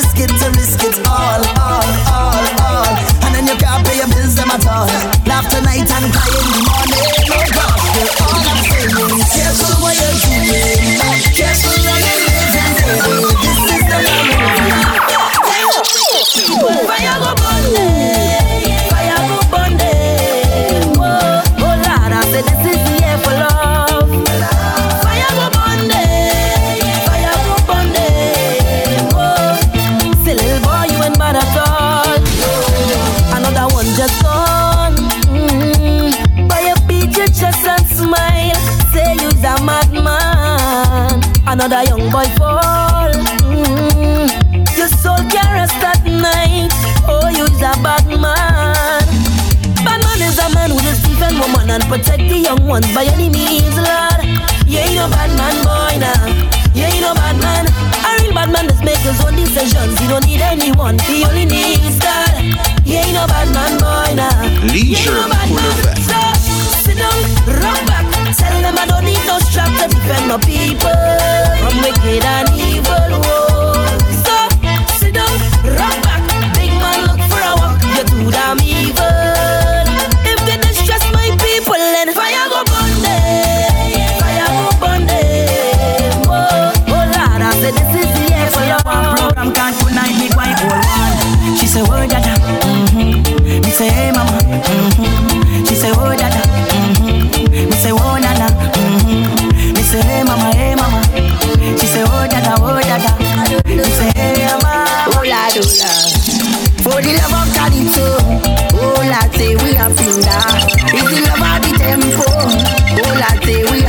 risk 0.00 0.18
it, 0.18 0.30
to 0.40 0.50
risk 0.56 0.82
it 0.82 0.96
all, 1.06 1.44
all, 1.60 1.84
all, 2.08 2.46
all. 2.64 2.96
And 3.24 3.34
then 3.34 3.46
you 3.46 3.56
can't 3.56 3.86
pay 3.86 3.98
your 3.98 4.08
bills 4.08 4.34
them 4.34 4.50
at 4.50 4.66
all. 4.66 4.88
Laugh 5.26 5.48
tonight 5.50 5.90
and 5.90 6.12
cry 6.12 6.49
Another 41.60 41.84
young 41.92 42.08
boy 42.08 42.24
fall. 42.40 43.12
Mm. 43.44 44.32
Your 44.80 44.88
soul 44.88 45.20
can 45.28 45.44
rest 45.52 45.76
at 45.84 46.00
night. 46.08 46.72
Oh, 47.04 47.28
you's 47.28 47.60
a 47.60 47.76
bad 47.84 48.08
man. 48.08 49.04
Bad 49.84 50.00
man 50.00 50.20
is 50.24 50.40
a 50.40 50.48
man 50.56 50.70
who 50.70 50.80
just 50.80 51.04
defend 51.04 51.36
woman 51.36 51.68
and 51.68 51.84
protect 51.84 52.24
the 52.32 52.48
young 52.48 52.66
ones 52.66 52.88
by 52.94 53.04
any 53.12 53.28
means, 53.28 53.76
Lord. 53.76 54.24
You 54.64 54.78
ain't 54.80 54.96
no 54.96 55.04
bad 55.12 55.28
man, 55.36 55.56
boy, 55.60 56.00
now. 56.00 56.32
You 56.72 56.88
ain't 56.88 57.04
no 57.04 57.12
bad 57.12 57.36
man. 57.44 57.68
A 57.68 58.08
real 58.24 58.32
bad 58.32 58.48
man 58.48 58.64
just 58.64 58.82
make 58.82 59.04
his 59.04 59.20
own 59.20 59.36
decisions. 59.36 60.00
He 60.00 60.08
don't 60.08 60.24
need 60.24 60.40
anyone. 60.40 60.98
He 61.00 61.28
only 61.28 61.44
needs 61.44 62.00
God. 62.00 62.40
You 62.88 63.04
ain't 63.04 63.12
no 63.12 63.28
bad 63.28 63.52
man, 63.52 63.76
boy, 63.76 64.16
now. 64.16 64.64
Leisure 64.64 65.12
Cooler 65.12 65.76
Fete. 65.84 65.99
So, 65.99 65.99
them 68.70 68.78
I 68.78 68.86
don't 68.86 69.04
need 69.04 69.22
no 69.26 69.38
strap 69.38 69.70
to 69.80 69.88
defend 69.88 70.28
my 70.28 70.38
people 70.38 71.02
from 71.60 71.74
wicked 71.82 72.24
and 72.24 72.48
evil. 72.54 73.10
Whoa. 73.24 73.74
So, 74.24 74.36
sit 74.98 75.14
down, 75.14 75.34
rock 75.76 75.96
back. 76.02 76.22
Big 76.54 76.72
man, 76.82 76.98
look 77.08 77.20
for 77.30 77.40
a 77.40 77.54
walk. 77.58 77.80
You're 77.94 78.06
too 78.06 78.30
damn 78.30 78.58
evil. 78.60 78.69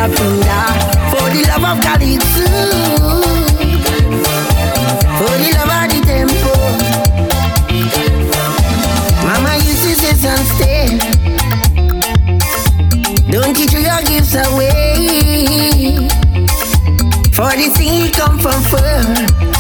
Lord, 0.02 0.18
say 0.18 0.28
we 0.28 0.42
are 0.48 0.66
finger. 0.66 0.66
For 1.12 1.26
the 1.30 1.42
love 1.48 1.66
of 1.70 1.78
Calypso, 1.84 2.46
for 5.18 5.34
the 5.38 5.50
love 5.58 5.74
of 5.78 5.86
the 5.92 6.00
tempo. 6.06 6.54
Mama 9.28 9.54
used 9.58 9.84
to 9.84 9.92
say, 9.96 10.16
son, 10.16 10.42
stay. 10.46 10.88
Don't 13.30 13.58
you 13.60 13.68
throw 13.68 13.82
your 13.82 14.02
gifts 14.04 14.34
away. 14.34 16.10
For 17.34 17.52
the 17.56 17.70
thing 17.76 17.94
he 18.04 18.10
come 18.12 18.40
from 18.40 18.62
far, 18.64 19.04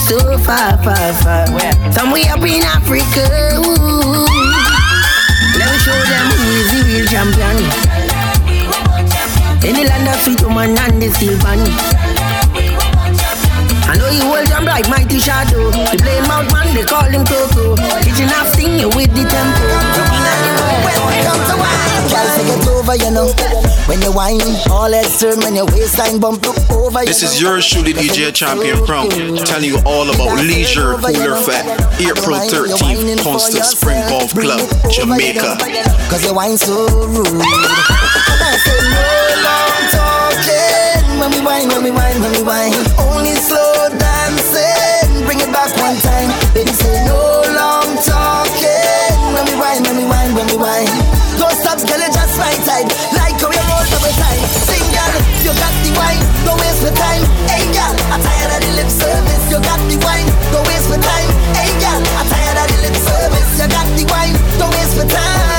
so 0.08 0.38
far, 0.40 0.78
far, 0.84 1.14
far. 1.22 1.92
Somewhere 1.92 2.34
up 2.34 2.42
in 2.42 2.64
Africa. 2.64 3.60
Ooh. 3.60 4.31
In 10.28 10.38
the 10.38 10.38
land 10.38 10.38
of 10.38 10.38
sweet 10.38 10.42
woman 10.44 10.78
and 10.78 11.02
the 11.02 11.10
steel 11.10 11.38
pan. 11.40 11.60
I 13.90 13.98
know 13.98 14.10
you 14.10 14.22
hold 14.22 14.48
them 14.48 14.66
like 14.66 14.88
mighty 14.90 15.20
shadow. 15.20 15.72
The 15.72 15.98
blame 15.98 16.30
out 16.30 16.52
man, 16.54 16.76
they 16.76 16.84
call 16.84 17.10
him 17.10 17.26
Coco. 17.26 17.76
Kitchen 18.02 18.30
half 18.30 18.48
sing 18.54 18.80
you 18.80 18.90
with 18.90 19.10
the 19.14 19.26
tempo. 19.26 19.66
Come 21.26 21.42
to 21.42 21.56
wine, 21.58 22.06
girl, 22.10 22.28
say 22.38 22.46
get 22.46 22.68
over, 22.70 22.96
you 22.96 23.12
know. 23.12 23.34
When 23.90 24.02
you 24.02 24.14
whine, 24.14 24.42
all 24.70 24.92
heads 24.92 25.20
turn 25.20 25.40
when 25.42 25.56
your 25.56 25.66
waistline 25.66 26.20
bump 26.20 26.46
look 26.46 26.58
over. 26.70 27.04
This 27.04 27.24
is 27.24 27.42
your 27.42 27.60
truly, 27.60 27.94
DJ 27.94 28.34
Champion 28.34 28.86
Crown, 28.86 29.10
telling 29.46 29.66
you 29.66 29.80
all 29.86 30.10
about 30.10 30.38
Leisure 30.38 30.96
Cooler 31.02 31.36
Fete, 31.36 31.66
April 32.00 32.38
13th, 32.38 33.24
Constant 33.24 33.66
Spring 33.66 34.00
Golf 34.08 34.32
Club, 34.32 34.62
Jamaica. 34.92 35.58
Cause 36.10 36.24
you 36.24 36.34
whine 36.34 36.58
so 36.58 36.88
rude. 37.10 37.42
we 41.42 41.48
whine, 41.48 41.68
when 41.70 41.84
we 41.84 41.92
we 42.38 42.44
whine. 42.46 42.74
Only 43.02 43.34
slow 43.34 43.90
dancing. 43.98 45.26
Bring 45.26 45.42
it 45.42 45.50
back 45.50 45.74
one 45.82 45.98
time. 45.98 46.30
Baby 46.54 46.70
say 46.70 47.06
no 47.06 47.18
long 47.50 47.90
talking. 48.06 49.18
When 49.34 49.46
we 49.50 49.56
whine, 49.58 49.82
when 49.82 49.98
we 49.98 50.06
we 50.06 50.58
whine. 50.62 50.92
Don't 51.42 51.56
stop, 51.58 51.82
girl, 51.82 51.98
just 51.98 52.38
right 52.38 52.62
side. 52.62 52.86
Like 53.18 53.42
how 53.42 53.50
you 53.50 53.64
roll 53.74 53.86
double 53.90 54.14
time. 54.22 54.42
Sing, 54.70 54.86
girl, 54.94 55.14
you 55.42 55.52
got 55.58 55.74
the 55.82 55.92
wine. 55.98 56.22
Don't 56.46 56.60
waste 56.62 56.84
my 56.86 56.94
time. 56.94 57.26
Hey, 57.50 57.66
girl, 57.74 57.94
I'm 58.14 58.22
tired 58.22 58.52
of 58.54 58.60
the 58.62 58.72
lip 58.78 58.90
service. 58.90 59.44
You 59.50 59.58
got 59.66 59.82
the 59.90 59.98
wine. 60.06 60.30
Don't 60.54 60.66
waste 60.70 60.90
my 60.94 60.98
time. 61.02 61.30
Hey, 61.58 61.74
girl, 61.82 62.02
I'm 62.22 62.28
tired 62.30 62.58
of 62.62 62.68
the 62.70 62.78
lip 62.86 62.98
service. 63.02 63.50
You 63.58 63.66
got 63.66 63.88
the 63.98 64.06
wine. 64.14 64.38
Don't 64.62 64.74
waste 64.78 64.94
my 64.98 65.06
time. 65.10 65.51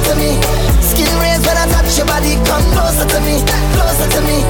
Closer 0.00 0.14
to 0.14 0.20
me. 0.20 0.40
Skin 0.80 1.08
raised 1.20 1.44
when 1.46 1.56
I 1.56 1.66
touch 1.68 1.96
your 1.96 2.06
body. 2.06 2.36
Come 2.48 2.64
closer 2.72 3.06
to 3.06 3.20
me, 3.20 3.44
closer 3.76 4.08
to 4.08 4.20
me. 4.24 4.40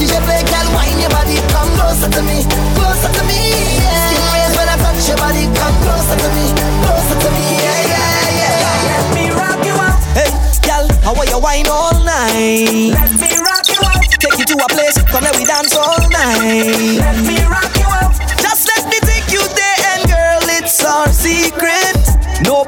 DJ 0.00 0.16
play, 0.24 0.42
girl, 0.48 0.68
wine 0.72 0.98
your 1.00 1.10
body. 1.10 1.36
Come 1.52 1.70
closer 1.76 2.08
to 2.10 2.22
me, 2.22 2.44
closer 2.76 3.10
to 3.12 3.22
me. 3.28 3.52
Yeah. 3.80 4.08
Skin 4.08 4.24
raised 4.32 4.56
when 4.56 4.68
I 4.68 4.76
touch 4.80 5.08
your 5.08 5.18
body. 5.18 5.44
Come 5.52 5.76
closer 5.84 6.16
to 6.16 6.28
me, 6.36 6.46
closer 6.84 7.16
to 7.20 7.30
me. 7.30 7.44
Yeah, 7.60 7.80
yeah, 7.92 8.38
yeah. 8.40 8.88
Let 8.88 9.06
me 9.14 9.24
rock 9.36 9.60
you 9.64 9.76
out. 9.76 10.00
Hey, 10.16 10.30
girl, 10.64 10.86
how 11.04 11.14
are 11.14 11.28
you 11.28 11.38
wine 11.38 11.68
all 11.68 11.92
night? 12.04 12.96
Let 12.96 13.12
me 13.20 13.30
rock 13.36 13.66
you 13.68 13.80
out. 13.84 14.00
Take 14.16 14.38
you 14.40 14.46
to 14.48 14.56
a 14.64 14.68
place, 14.72 14.96
come 15.12 15.24
let 15.24 15.36
we 15.36 15.44
dance 15.44 15.76
all 15.76 16.00
night. 16.08 17.04
Let 17.04 17.20
me 17.20 17.36
rock 17.44 17.72
you 17.76 17.88
out. 18.00 18.16
Just 18.40 18.68
let 18.72 18.88
me 18.88 18.98
take 19.04 19.28
you 19.32 19.44
there, 19.44 19.78
and 19.92 20.02
girl, 20.08 20.44
it's 20.56 20.82
our 20.84 21.12
secret. 21.12 21.95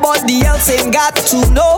Nobody 0.08 0.40
else 0.40 0.72
ain't 0.72 0.88
got 0.88 1.12
to 1.36 1.36
know. 1.52 1.76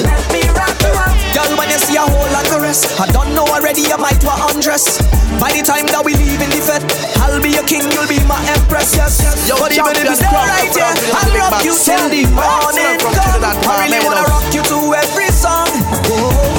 Let 0.00 0.24
me 0.32 0.40
rock 0.56 0.72
you 0.80 0.88
out. 0.88 1.12
Girl, 1.36 1.52
when 1.60 1.68
you 1.68 1.76
see 1.76 2.00
a 2.00 2.00
whole 2.00 2.24
lot 2.32 2.48
of 2.48 2.64
rest, 2.64 2.98
I 2.98 3.04
don't 3.12 3.36
know 3.36 3.44
already, 3.44 3.82
you 3.84 3.98
might 4.00 4.16
want 4.24 4.40
undress. 4.48 4.96
By 5.36 5.52
the 5.52 5.60
time 5.60 5.84
that 5.92 6.00
we 6.00 6.16
leave 6.16 6.40
in 6.40 6.48
the 6.48 6.64
fete, 6.64 6.80
I'll 7.20 7.36
be 7.44 7.52
your 7.52 7.68
king, 7.68 7.84
you'll 7.92 8.08
be 8.08 8.24
my 8.24 8.40
empress, 8.56 8.96
yes. 8.96 9.20
Yo, 9.44 9.60
but 9.60 9.76
even 9.76 9.92
if 10.00 10.00
it's 10.00 10.24
crown, 10.24 10.48
right 10.48 10.72
crown, 10.72 10.96
I'll 11.12 11.28
rock 11.36 11.60
you 11.60 11.76
till 11.76 12.08
the 12.08 12.24
morning 12.32 12.96
come. 13.04 13.44
I 13.44 13.84
really 13.84 14.00
wanna 14.00 14.24
rock 14.24 14.48
you 14.48 14.64
to 14.64 14.78
every 14.96 15.28
song. 15.28 15.68
Oh, 16.08 16.57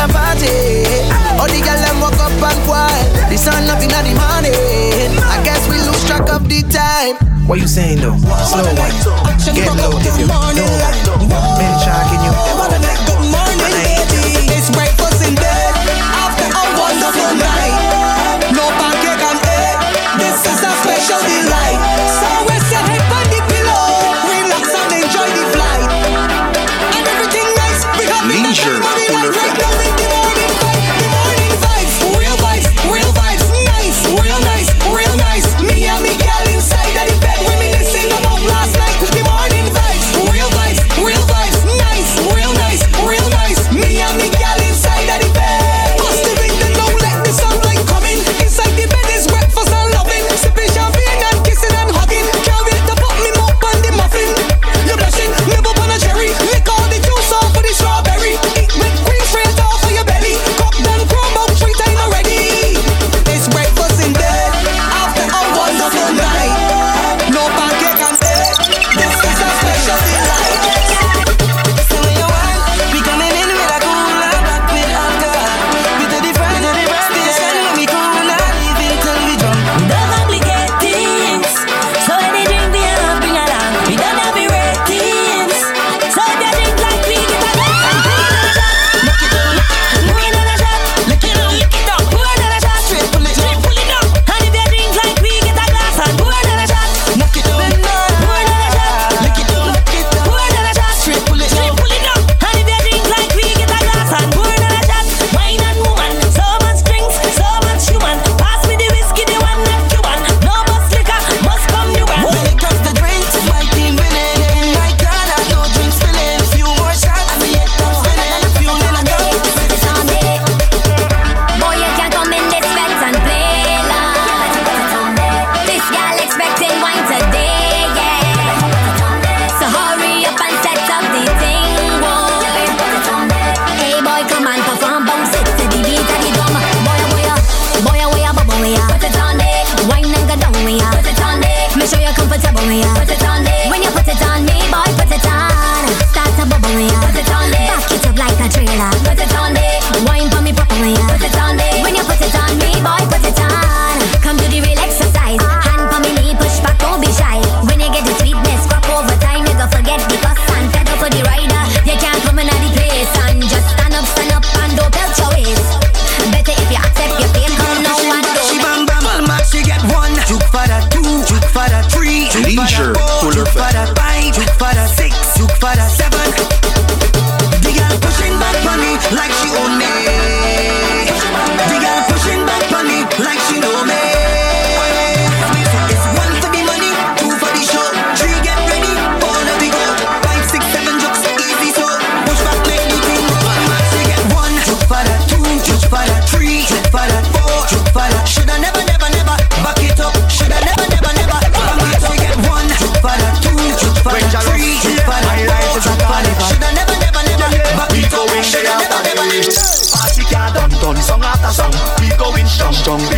a 0.00 0.08
party. 0.08 0.88
All 1.36 1.48
the 1.48 1.60
gal 1.60 1.76
them 1.76 2.00
walk 2.00 2.16
up 2.16 2.32
and 2.32 2.60
quiet. 2.64 3.28
The 3.28 3.36
sun 3.36 3.68
up 3.68 3.82
in 3.84 3.92
the 3.92 4.14
morning. 4.16 5.12
I 5.20 5.36
guess 5.44 5.68
we 5.68 5.76
lose 5.84 6.04
track 6.08 6.28
of 6.30 6.48
the 6.48 6.62
time. 6.72 7.16
What 7.46 7.60
you 7.60 7.68
saying 7.68 8.00
though? 8.00 8.16
Slow 8.48 8.64
one. 8.64 8.94
Get 9.52 9.68
low 9.76 9.92
if 10.00 10.16
you. 10.18 10.26
Men 10.26 11.72
shocking 11.84 12.22
you. 12.24 12.89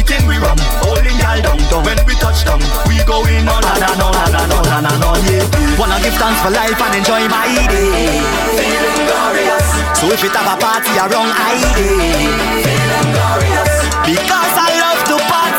everything 0.03 0.27
we 0.27 0.37
rum. 0.39 0.59
Holding 0.83 1.17
y'all 1.19 1.41
down, 1.43 1.59
down. 1.71 1.85
When 1.87 1.99
we 2.07 2.15
touch 2.19 2.45
down, 2.45 2.61
we 2.87 2.99
going 3.07 3.47
on 3.47 3.63
and 3.63 3.83
on 3.87 3.95
and 3.95 4.03
on 4.03 4.15
and 4.35 4.53
on 4.53 4.87
and 4.87 5.05
on, 5.05 5.21
yeah. 5.31 5.79
Wanna 5.79 5.99
give 6.03 6.15
thanks 6.19 6.41
for 6.43 6.51
life 6.51 6.81
and 6.81 6.95
enjoy 6.99 7.23
my 7.31 7.47
day. 7.71 8.19
Feeling 8.59 8.99
glorious. 9.07 9.67
So 9.99 10.11
if 10.11 10.25
it 10.25 10.35
have 10.35 10.51
a 10.51 10.57
party 10.59 10.93
around, 10.99 11.31
I 11.31 11.55
day. 11.79 12.27
Feeling 12.67 13.09
glorious. 13.15 13.73
Because 14.03 14.55
I 14.59 14.71
love 14.83 15.01
to 15.07 15.17
party. 15.31 15.52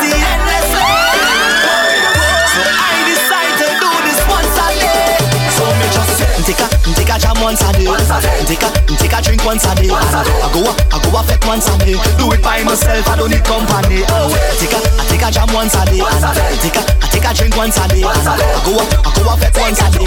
jam 7.24 7.40
once 7.40 7.64
a 7.64 7.72
day. 7.72 7.88
Once 7.88 8.12
a 8.12 8.20
day. 8.20 8.44
Take 8.44 8.60
a 8.60 8.68
take 9.00 9.16
a 9.16 9.18
drink 9.24 9.40
once 9.44 9.64
a 9.64 9.72
day. 9.74 9.88
Once 9.88 10.12
a 10.12 10.20
day. 10.20 10.36
I 10.44 10.48
go 10.52 10.60
a 10.60 10.72
I 10.92 10.96
go 11.00 11.08
a 11.16 11.20
fit 11.24 11.40
once 11.48 11.68
a 11.72 11.74
day. 11.80 11.96
Do 12.20 12.28
it 12.36 12.42
by 12.44 12.60
myself. 12.62 13.08
I 13.08 13.16
don't 13.16 13.32
need 13.32 13.44
company. 13.44 14.04
Oh, 14.12 14.28
take 14.60 14.76
a 14.76 14.78
I 14.84 15.04
take 15.08 15.24
a 15.24 15.28
jam 15.32 15.48
once 15.56 15.72
a 15.72 15.82
day. 15.88 16.04
Once 16.04 16.20
a 16.20 16.30
day. 16.36 16.52
Take 16.60 16.76
a 16.76 16.82
I 16.84 17.06
take 17.08 17.24
a 17.24 17.32
drink 17.32 17.56
once 17.56 17.80
a 17.80 17.88
day. 17.88 18.04
Once 18.04 18.28
a 18.28 18.36
day. 18.36 18.44
I 18.44 18.60
go 18.68 18.76
a 18.76 18.84
I 18.84 19.08
go 19.16 19.22
a 19.32 19.34
fit 19.40 19.56
once 19.56 19.80
a 19.80 19.88
day. 19.88 20.04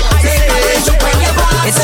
It's 1.66 1.82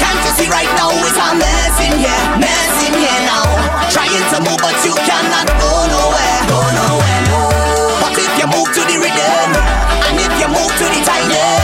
can't 0.00 0.20
you 0.24 0.32
see 0.38 0.48
right 0.48 0.70
now 0.80 0.88
it's 0.88 1.18
a 1.20 1.28
mess 1.36 1.76
in 1.84 2.00
here, 2.00 2.24
mess 2.40 2.76
in 2.88 2.94
here 2.96 3.20
now. 3.28 3.44
Trying 3.92 4.24
to 4.32 4.38
move 4.40 4.56
but 4.64 4.78
you 4.80 4.96
cannot 5.04 5.44
go 5.60 5.70
nowhere, 5.92 6.40
go 6.48 6.60
nowhere. 6.72 7.20
No. 7.28 7.52
But 8.00 8.16
if 8.16 8.32
you 8.40 8.48
move 8.48 8.72
to 8.72 8.80
the 8.88 8.96
rhythm, 8.96 9.50
and 10.08 10.16
if 10.16 10.32
you 10.40 10.48
move 10.48 10.72
to 10.80 10.86
the 10.88 11.00
time. 11.04 11.63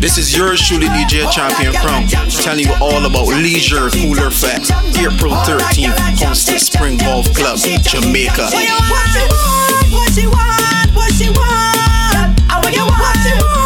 This 0.00 0.18
is 0.18 0.36
your 0.36 0.54
Shuli 0.54 0.88
DJ 0.88 1.30
champion 1.30 1.72
Crown 1.74 2.08
telling 2.42 2.64
you 2.64 2.74
all 2.80 3.06
about 3.06 3.28
leisure 3.28 3.88
cooler 3.90 4.30
facts. 4.30 4.72
April 4.96 5.34
13th, 5.34 6.20
Constant 6.20 6.60
Spring 6.60 6.96
Golf 6.98 7.32
Club, 7.32 7.58
Jamaica. 7.58 8.48
What 8.50 8.64
you 8.64 8.74
want? 8.90 9.14
What 9.92 10.16
you 10.16 10.30
want? 10.30 10.96
What 10.96 11.20
you 11.20 11.32
want? 11.32 12.40
What 12.64 12.74
you 12.74 12.84
want? 12.84 13.57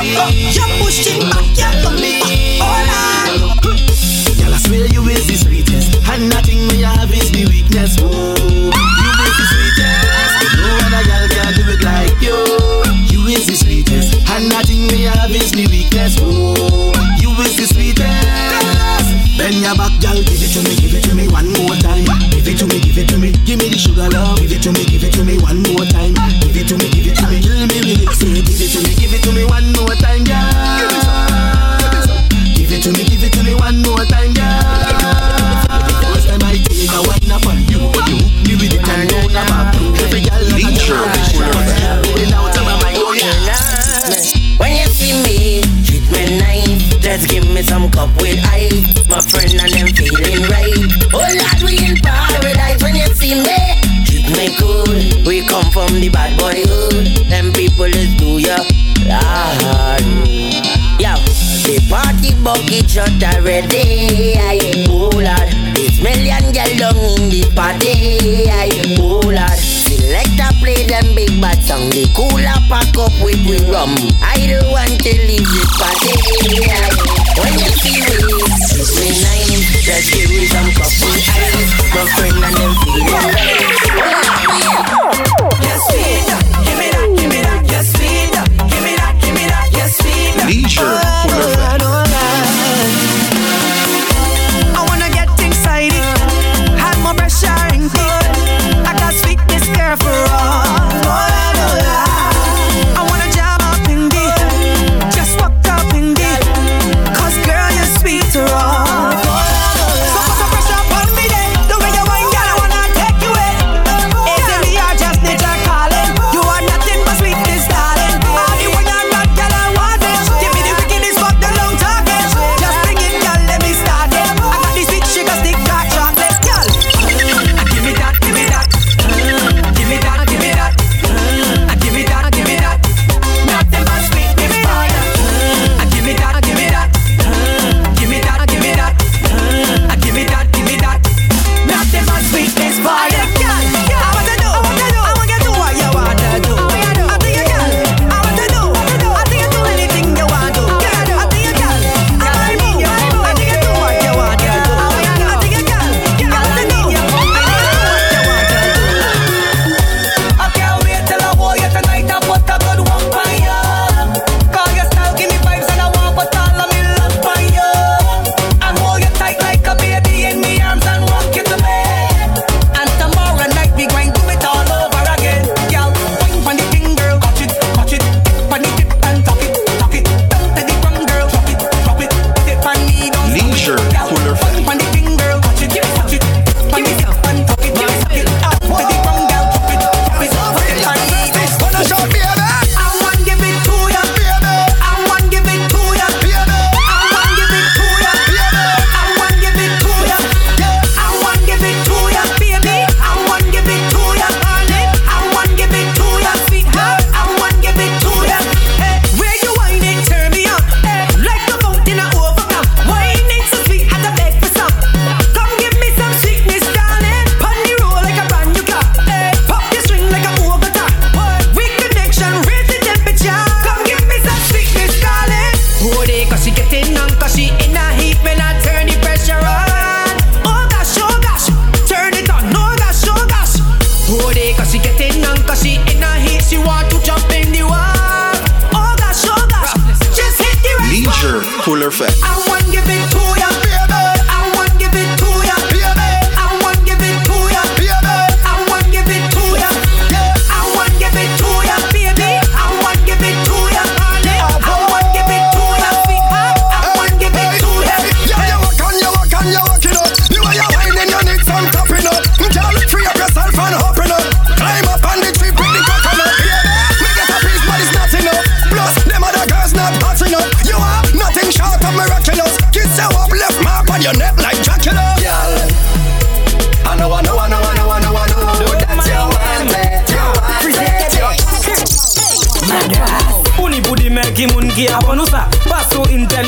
You're 0.00 0.64
pushing 0.78 1.20
back, 1.28 1.58
yeah, 1.58 1.82
for 1.82 1.90
me. 1.90 2.27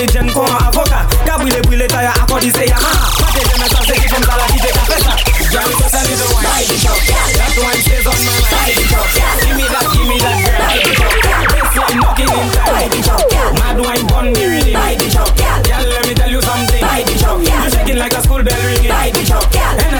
Intelligent 0.00 0.32
kon 0.32 0.48
avoka. 0.48 1.04
Ka 1.26 1.36
bwile 1.36 1.86
taya 1.86 2.08
akodi 2.14 2.50
se 2.50 2.64
yama 2.64 2.88
Pate 3.20 3.40
jeme 3.44 3.68
sa 3.68 3.84
se 3.84 3.92
ki 4.00 4.08
kom 4.08 4.22
sala 4.24 4.46
ki 4.48 4.58
te 4.64 4.72
ka 4.72 4.80
pesa 4.88 5.12
Jami 5.52 5.74
to 5.76 5.86
send 5.92 6.08
the 6.08 6.24
wine. 6.32 6.40
Ride 6.40 6.72
it 6.72 6.88
up, 6.88 6.96
That 7.36 7.52
wine 7.60 7.82
stays 7.84 8.06
on 8.08 8.16
my 8.24 8.32
mind. 8.32 8.48
Ride 8.48 8.80
it 8.80 8.92
up, 8.96 9.04
Give 9.44 9.56
me 9.60 9.64
that, 9.68 9.84
give 9.92 10.08
me 10.08 10.16
that 10.24 10.36
girl. 10.40 10.56
It 10.88 11.00
up, 11.04 11.12
Baseline 11.52 12.00
knocking 12.00 12.32
in 12.32 12.48
time. 12.48 12.72
Ride 12.72 12.96
it 12.96 13.08
up, 13.12 13.20
Mad 13.60 13.76
wine 13.76 14.06
bun 14.08 14.26
me 14.32 14.42
really. 14.48 14.72
Ride 14.72 15.04
it 15.04 15.16
up, 15.20 15.28
Girl 15.36 15.84
let 15.84 16.08
me 16.08 16.14
tell 16.16 16.30
you 16.32 16.40
something. 16.48 16.80
Ride 16.80 17.04
it 17.04 17.20
up, 17.20 17.36
You 17.44 17.68
shaking 17.68 17.98
like 18.00 18.16
a 18.16 18.20
school 18.24 18.40
bell 18.40 18.62
ringing. 18.64 18.88
Ride 18.88 19.20
it 19.20 19.30
up, 19.36 19.52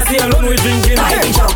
see 0.09 0.17
alone 0.17 0.49
we 0.49 0.57
drinking. 0.57 0.97
Ride 0.97 1.29
it 1.29 1.41
up, 1.45 1.53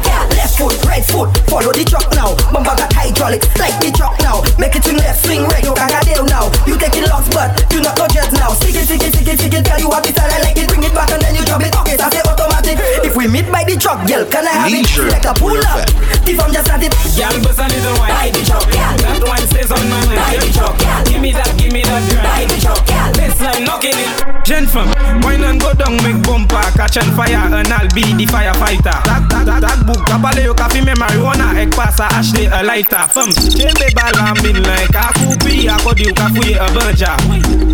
Left 0.54 0.70
foot, 0.70 0.86
right 0.86 1.04
foot, 1.04 1.34
follow 1.50 1.74
the 1.74 1.82
truck 1.82 2.06
now. 2.14 2.30
Bumper 2.54 2.78
got 2.78 2.92
hydraulic, 2.94 3.42
like 3.58 3.74
the 3.82 3.90
truck 3.90 4.14
now. 4.22 4.46
Make 4.54 4.78
it 4.78 4.86
swing 4.86 5.02
left, 5.02 5.26
swing 5.26 5.42
right, 5.50 5.64
no 5.66 5.74
gaga 5.74 5.98
deal 6.06 6.22
now. 6.30 6.46
You 6.62 6.78
take 6.78 6.94
it 6.94 7.10
lost, 7.10 7.34
but 7.34 7.58
you 7.74 7.82
not 7.82 7.98
go 7.98 8.06
jet 8.06 8.30
now. 8.30 8.54
Stick 8.54 8.78
it, 8.78 8.86
stick 8.86 9.02
it, 9.02 9.10
stick 9.10 9.26
it, 9.26 9.38
stick 9.42 9.50
it, 9.50 9.66
tell 9.66 9.80
you 9.82 9.90
what 9.90 10.06
it 10.06 10.14
I 10.14 10.46
like 10.46 10.54
it, 10.54 10.70
bring 10.70 10.86
it 10.86 10.94
back 10.94 11.10
and 11.10 11.22
then 11.26 11.34
you 11.34 11.42
drop 11.42 11.58
it. 11.66 11.74
Okay, 11.74 11.98
that's 11.98 12.14
it 12.14 12.22
automatic. 12.22 12.78
If 13.02 13.18
we 13.18 13.26
meet 13.26 13.50
by 13.50 13.66
the 13.66 13.74
truck, 13.74 14.06
girl, 14.06 14.22
can 14.30 14.46
I 14.46 14.62
have 14.62 14.70
Leisure, 14.70 15.10
it? 15.10 15.18
Like 15.18 15.26
a 15.26 15.34
pull 15.34 15.58
up. 15.58 15.90
If 16.22 16.38
I'm 16.38 16.54
just 16.54 16.70
at 16.70 16.86
it, 16.86 16.94
Girl, 17.18 17.34
bust 17.42 17.58
a 17.58 17.66
little 17.66 17.98
wine. 17.98 18.14
Ride 18.14 18.38
it 18.38 18.50
up, 18.54 18.62
That 18.70 19.22
wine 19.26 19.46
stays 19.50 19.70
on 19.74 19.82
my 19.90 20.06
mind. 20.06 20.22
Ride 20.22 20.38
it 20.38 20.58
up, 20.62 20.78
Give 21.10 21.18
me 21.18 21.34
that, 21.34 21.50
give 21.58 21.74
me 21.74 21.82
that 21.82 21.98
girl. 22.06 22.22
Ride 22.22 22.54
it 22.54 22.66
up, 22.70 22.78
Baseline 23.18 23.66
knocking 23.66 23.98
it. 23.98 24.24
Gen 24.44 24.66
fam, 24.68 24.92
wine 25.24 25.42
and 25.42 25.58
go 25.58 25.72
down, 25.72 25.96
make 26.04 26.20
bumper, 26.22 26.60
catch 26.76 27.00
on 27.00 27.08
fire, 27.16 27.48
and 27.48 27.72
I'll 27.72 27.88
be 27.96 28.04
the 28.12 28.28
firefighter. 28.28 28.92
That, 29.08 29.24
that, 29.32 29.44
that, 29.48 29.60
that 29.64 29.80
book, 29.88 30.04
kapale 30.04 30.43
yo 30.44 30.54
ka 30.54 30.68
fime 30.68 30.94
marijuana 30.94 31.52
Ek 31.60 31.70
pa 31.74 31.90
sa 31.90 32.08
ashte 32.18 32.46
a 32.52 32.62
laita 32.62 33.08
Fem, 33.08 33.30
jembe 33.56 33.88
balan 33.96 34.34
bin 34.42 34.60
lan 34.62 34.78
Ek 34.84 34.96
akupi 34.96 35.68
akodi 35.68 36.08
yo 36.08 36.14
ka 36.14 36.28
fouye 36.28 36.56
a 36.60 36.68
banja. 36.74 37.16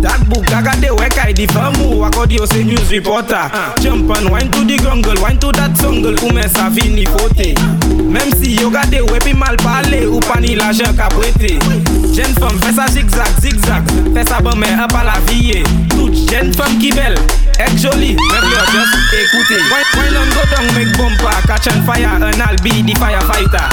Dat 0.01 0.23
book 0.29 0.45
kagade 0.45 0.89
wek 0.97 1.17
ay 1.17 1.31
e 1.31 1.33
di 1.33 1.47
famu 1.47 2.03
Akodi 2.05 2.35
yo 2.39 2.45
se 2.45 2.63
news 2.63 2.89
reporter. 2.91 3.51
Jump 3.81 4.09
and 4.17 4.29
wine 4.31 4.49
to 4.51 4.63
the 4.65 4.77
jungle 4.77 5.21
Wine 5.21 5.39
to 5.39 5.51
that 5.53 5.75
jungle 5.75 6.15
Koumen 6.15 6.49
sa 6.49 6.69
vini 6.69 7.05
fote. 7.05 7.53
Mem 8.07 8.31
si 8.39 8.55
yo 8.55 8.69
gade 8.69 9.01
wepi 9.11 9.33
mal 9.33 9.57
pale 9.57 10.07
Ou 10.07 10.19
pani 10.19 10.55
la 10.55 10.71
jen 10.71 10.95
ka 10.95 11.09
pwete 11.09 11.59
Jen 12.15 12.33
fem 12.39 12.57
fesa 12.63 12.87
zigzag 12.91 13.31
zigzag 13.41 13.83
Fesa 14.15 14.41
beme 14.41 14.67
e 14.67 14.87
pa 14.91 15.03
la 15.03 15.19
viye 15.27 15.63
Jeune 16.11 16.53
femme 16.53 16.77
qui 16.79 16.91
belle, 16.91 17.15
est 17.59 17.77
jolie, 17.77 18.15
même 18.15 18.49
yo 18.51 18.59
just 18.71 19.13
écoutez. 19.13 19.61
Wine 19.71 20.15
and 20.15 20.31
go 20.33 20.43
down, 20.51 20.65
make 20.75 20.97
bumper, 20.97 21.47
catch 21.47 21.67
on 21.67 21.81
fire, 21.83 22.07
and 22.07 22.41
I'll 22.41 22.55
be 22.63 22.81
the 22.81 22.93
firefighter. 22.99 23.67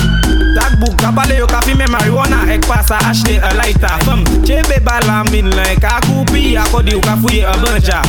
That 0.55 0.79
book, 0.81 0.97
kapale 0.97 1.37
yo 1.39 1.47
kafi 1.47 1.75
me 1.75 1.87
marijuana, 1.87 2.49
ek 2.53 2.67
pasa 2.67 2.99
Ashley 3.05 3.37
a 3.39 3.55
lighter. 3.55 3.89
Femme, 4.05 4.25
chebe 4.45 4.83
bala 4.85 5.25
min 5.31 5.51
like 5.51 5.83
a 5.85 6.01
kupi, 6.07 6.57
akodi 6.57 6.93
yo 6.93 7.01
kafuye 7.01 7.45
a 7.45 7.53
banja. 7.59 8.03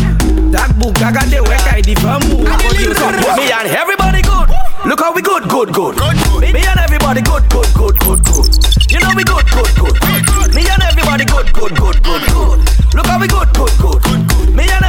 That 0.52 0.78
book, 0.78 0.96
agade 0.96 1.40
wek 1.48 1.74
I 1.74 1.82
di 1.82 1.96
famu, 1.96 2.46
akodi 2.46 2.86
yo 2.86 2.94
say 2.94 3.12
Me 3.38 3.52
and 3.52 3.70
everybody 3.70 4.22
good. 4.22 4.49
Look 4.86 5.00
how 5.02 5.14
we 5.14 5.22
good, 5.22 5.44
good, 5.50 5.74
good. 5.74 5.96
Me 6.42 6.66
and 6.66 6.80
everybody 6.80 7.22
good, 7.22 7.48
good, 7.50 7.68
good, 7.76 8.00
good, 8.00 8.24
good. 8.24 8.92
You 8.92 9.00
know 9.00 9.12
we 9.16 9.24
good, 9.24 9.46
good, 9.52 9.76
good. 9.76 9.96
Good 10.00 10.56
Me 10.56 10.68
and 10.70 10.82
everybody 10.84 11.26
good, 11.26 11.52
good, 11.54 11.76
good, 11.76 12.02
good, 12.02 12.22
good. 12.32 12.60
Look 12.96 13.06
how 13.06 13.20
we 13.20 13.28
good, 13.28 13.54
good, 13.54 13.78
good. 13.80 14.56
Me 14.56 14.64
and 14.70 14.89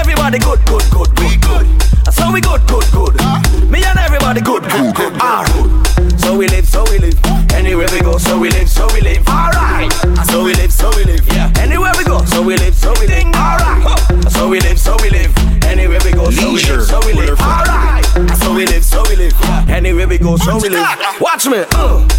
Anywhere 20.51 20.63
we 20.63 20.75
go, 20.75 20.81
so 20.81 20.91
we 21.01 21.07
live. 21.07 21.21
Watch 21.21 21.47
me. 21.47 21.65
Uh. 21.73 22.10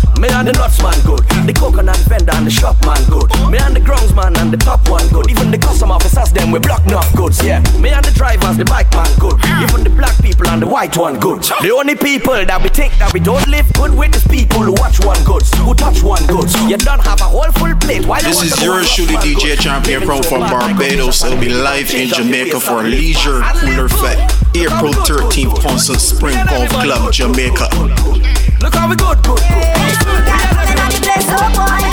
People 10.90 11.08
and 11.08 11.22
the 11.22 11.28
white 11.28 11.38
one 11.38 11.40
good. 11.42 11.44
The 11.62 11.72
only 11.72 11.96
people 11.96 12.34
that 12.34 12.62
we 12.62 12.70
think 12.70 12.98
that 12.98 13.14
we 13.14 13.20
don't 13.20 13.46
live 13.48 13.72
good 13.74 13.94
with 13.94 14.16
is 14.16 14.26
people 14.28 14.62
who 14.62 14.74
watch 14.74 15.04
one 15.04 15.22
goods, 15.24 15.54
who 15.58 15.74
touch 15.74 16.04
one 16.04 16.26
goods. 16.28 16.54
You 16.70 16.78
don't 16.78 17.02
have 17.02 17.22
a 17.22 17.26
whole 17.26 17.52
full 17.54 17.76
plate. 17.76 18.06
Why 18.06 18.22
This 18.22 18.44
is 18.44 18.64
yours 18.64 18.94
truly, 18.94 19.16
DJ 19.16 19.60
Champion 19.60 20.02
Pro 20.02 20.22
from 20.22 20.42
Barbados. 20.42 21.24
It'll 21.24 21.40
be 21.40 21.50
live 21.50 21.94
in 21.94 22.10
Jamaica 22.10 22.60
for 22.60 22.84
Leisure 22.84 23.42
Cooler 23.62 23.90
Fest. 23.90 24.38
April 24.56 24.94
13th, 24.94 25.62
Constant 25.62 26.02
Spring 26.02 26.38
Golf 26.48 26.70
Club, 26.70 27.14
Jamaica. 27.14 27.70
Look 28.62 28.76
how 28.76 28.90
we 28.90 28.96
good, 28.96 29.24
good, 29.24 29.40
good. 29.40 31.91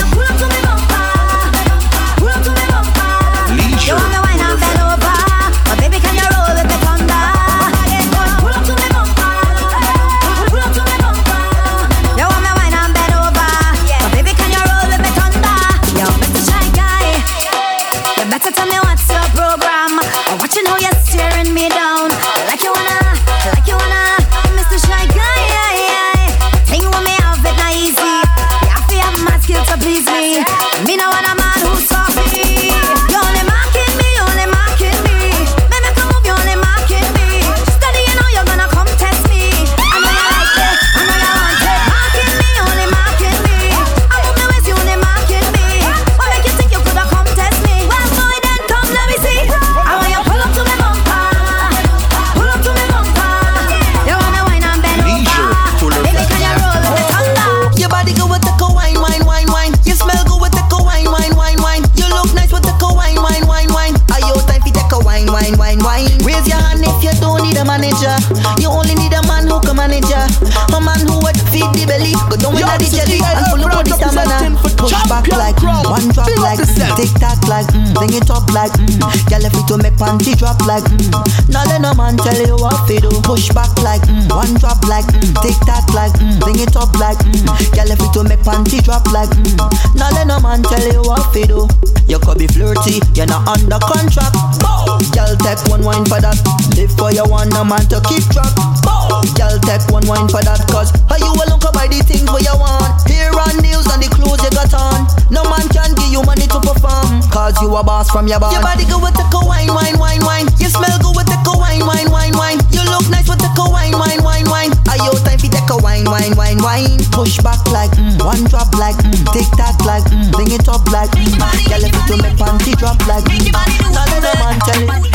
Tick 77.09 77.19
tock 77.19 77.47
like 77.47 77.65
mm, 77.67 77.88
bring 77.99 78.15
it 78.15 78.31
up 78.31 78.47
like 78.55 78.71
mm. 78.79 78.97
Girl, 79.27 79.43
if 79.43 79.53
to 79.67 79.75
make 79.77 79.99
panty 79.99 80.33
drop 80.39 80.57
like 80.63 80.87
mm. 80.87 81.11
Now 81.51 81.67
let 81.67 81.83
no 81.83 81.93
man 81.93 82.15
tell 82.17 82.39
you 82.39 82.55
what 82.55 82.87
to 82.87 82.95
do. 82.99 83.11
Push 83.21 83.51
back 83.51 83.75
like 83.83 84.01
mm, 84.07 84.31
one 84.31 84.55
drop 84.57 84.79
like 84.87 85.05
mm, 85.11 85.35
tick 85.43 85.59
tock 85.67 85.85
like 85.93 86.15
mm, 86.17 86.39
bring 86.39 86.57
it 86.59 86.75
up 86.79 86.95
like 86.95 87.19
mm. 87.27 87.43
Girl, 87.75 87.91
if 87.91 87.99
to 88.15 88.23
make 88.23 88.39
panty 88.47 88.79
drop 88.81 89.05
like 89.11 89.29
mm. 89.29 89.59
Now 89.99 90.09
let 90.15 90.27
no 90.27 90.39
man 90.39 90.63
tell 90.63 90.81
you 90.87 91.03
what 91.03 91.27
to 91.35 91.43
do. 91.43 91.59
You 92.07 92.17
could 92.17 92.39
be 92.39 92.47
flirty, 92.47 93.03
you're 93.13 93.29
not 93.29 93.45
under 93.45 93.77
contract. 93.77 94.33
Bow. 94.63 94.97
Girl, 95.13 95.29
take 95.45 95.61
one 95.69 95.83
wine 95.85 96.05
for 96.09 96.17
that. 96.17 96.39
Live 96.73 96.89
for 96.97 97.13
your 97.13 97.29
one, 97.29 97.49
no 97.53 97.61
man 97.61 97.85
to 97.93 98.01
keep 98.09 98.25
track. 98.33 98.49
Bow. 98.81 99.21
Girl, 99.37 99.59
take 99.61 99.85
one 99.93 100.07
wine 100.09 100.25
for 100.25 100.41
that, 100.41 100.65
cause 100.73 100.89
how 101.05 101.21
you 101.21 101.29
will 101.37 101.45
look 101.53 101.69
buy 101.69 101.85
the 101.85 102.01
things 102.01 102.25
where 102.25 102.41
you 102.41 102.55
want. 102.57 102.97
Here 103.05 103.29
on 103.29 103.61
nails 103.61 103.85
and 103.93 104.01
the 104.01 104.09
clothes 104.09 104.41
you 104.41 104.49
got 104.57 104.73
on. 104.73 105.05
No 105.29 105.45
man 105.53 105.69
can 105.69 105.93
give 105.93 106.09
you 106.09 106.21
money 106.25 106.49
to 106.49 106.57
perform, 106.57 107.21
cause 107.29 107.53
you 107.61 107.69
a 107.77 107.81
boss 107.89 108.11
from 108.11 108.27
your 108.27 108.39
bond. 108.39 108.53
Your 108.53 108.61
body 108.61 108.85
go 108.85 109.01
with 109.01 109.17
the 109.17 109.25
wine, 109.49 109.73
wine, 109.73 109.97
wine, 109.97 110.21
wine. 110.21 110.45
You 110.61 110.69
smell 110.69 110.93
good 111.01 111.15
with 111.17 111.25
the 111.25 111.39
co 111.41 111.57
wine, 111.57 111.81
wine, 111.81 112.09
wine, 112.13 112.37
wine. 112.37 112.59
You 112.69 112.85
look 112.85 113.09
nice 113.09 113.25
with 113.25 113.41
the 113.41 113.49
wine, 113.65 113.97
wine, 113.97 114.21
wine, 114.21 114.45
wine. 114.45 114.71
Are 114.85 114.99
you 115.01 115.17
time 115.25 115.38
for 115.69 115.77
the 115.77 115.83
wine, 115.83 116.05
wine, 116.05 116.33
wine, 116.35 116.57
wine? 116.65 116.97
Push 117.13 117.37
back 117.45 117.61
like 117.69 117.91
mm, 117.93 118.17
one 118.25 118.43
drop 118.49 118.73
like 118.73 118.97
mm, 119.05 119.13
tick 119.33 119.45
tock 119.53 119.77
like 119.85 120.03
mm, 120.09 120.25
bring 120.33 120.49
it 120.49 120.65
up 120.67 120.81
like 120.89 121.11
mm. 121.13 121.29
Girl, 121.69 121.85
if 121.85 121.93
you 122.09 122.17
make 122.17 122.37
panty 122.37 122.73
drop 122.73 122.97
like 123.05 123.25
mm. 123.29 123.53
None 123.93 124.09
of 124.09 124.21
the 124.25 124.33
man 124.41 124.57
tell 124.65 124.81
it. 124.81 125.09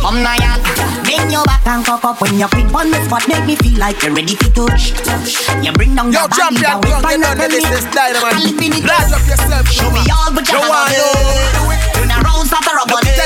Come 0.00 0.22
now, 0.24 0.34
yeah. 0.40 0.56
Bring 1.04 1.30
your 1.30 1.44
back 1.44 1.66
and 1.66 1.84
cock 1.84 2.04
up 2.04 2.20
when 2.20 2.38
you 2.40 2.48
quick 2.48 2.72
on 2.72 2.90
the 2.90 3.04
spot. 3.04 3.28
Make 3.28 3.44
me 3.44 3.54
feel 3.56 3.78
like 3.78 4.00
you're 4.02 4.14
ready 4.14 4.34
to 4.34 4.48
touch. 4.56 4.96
You 5.60 5.72
bring 5.76 5.94
down 5.94 6.08
Yo, 6.12 6.24
your 6.24 6.28
body, 6.28 6.56
champion, 6.56 6.80
the 6.80 6.88
drunk, 6.88 7.04
waist 7.04 7.12
you 7.12 7.18
know 7.20 7.32
and 7.36 7.52
this 7.52 7.66
the 7.68 7.76
is 7.76 7.86
dynamite. 7.92 8.32
And 8.32 8.72
lift. 8.72 8.88
Rise 8.88 9.12
up 9.12 9.24
yourself, 9.28 9.66
Show 9.68 9.90
me 9.92 10.02
all, 10.08 10.32
but 10.32 10.44
you 10.48 10.56
You 10.56 10.64
have 10.64 10.72
want 10.72 10.88
to 10.88 10.96
do 10.96 11.68
it. 11.68 11.80
Turn 12.00 12.10
around, 12.16 12.44
start 12.48 12.64
to 12.64 12.72
rub 12.72 12.90
on 12.90 13.04
it. 13.04 13.18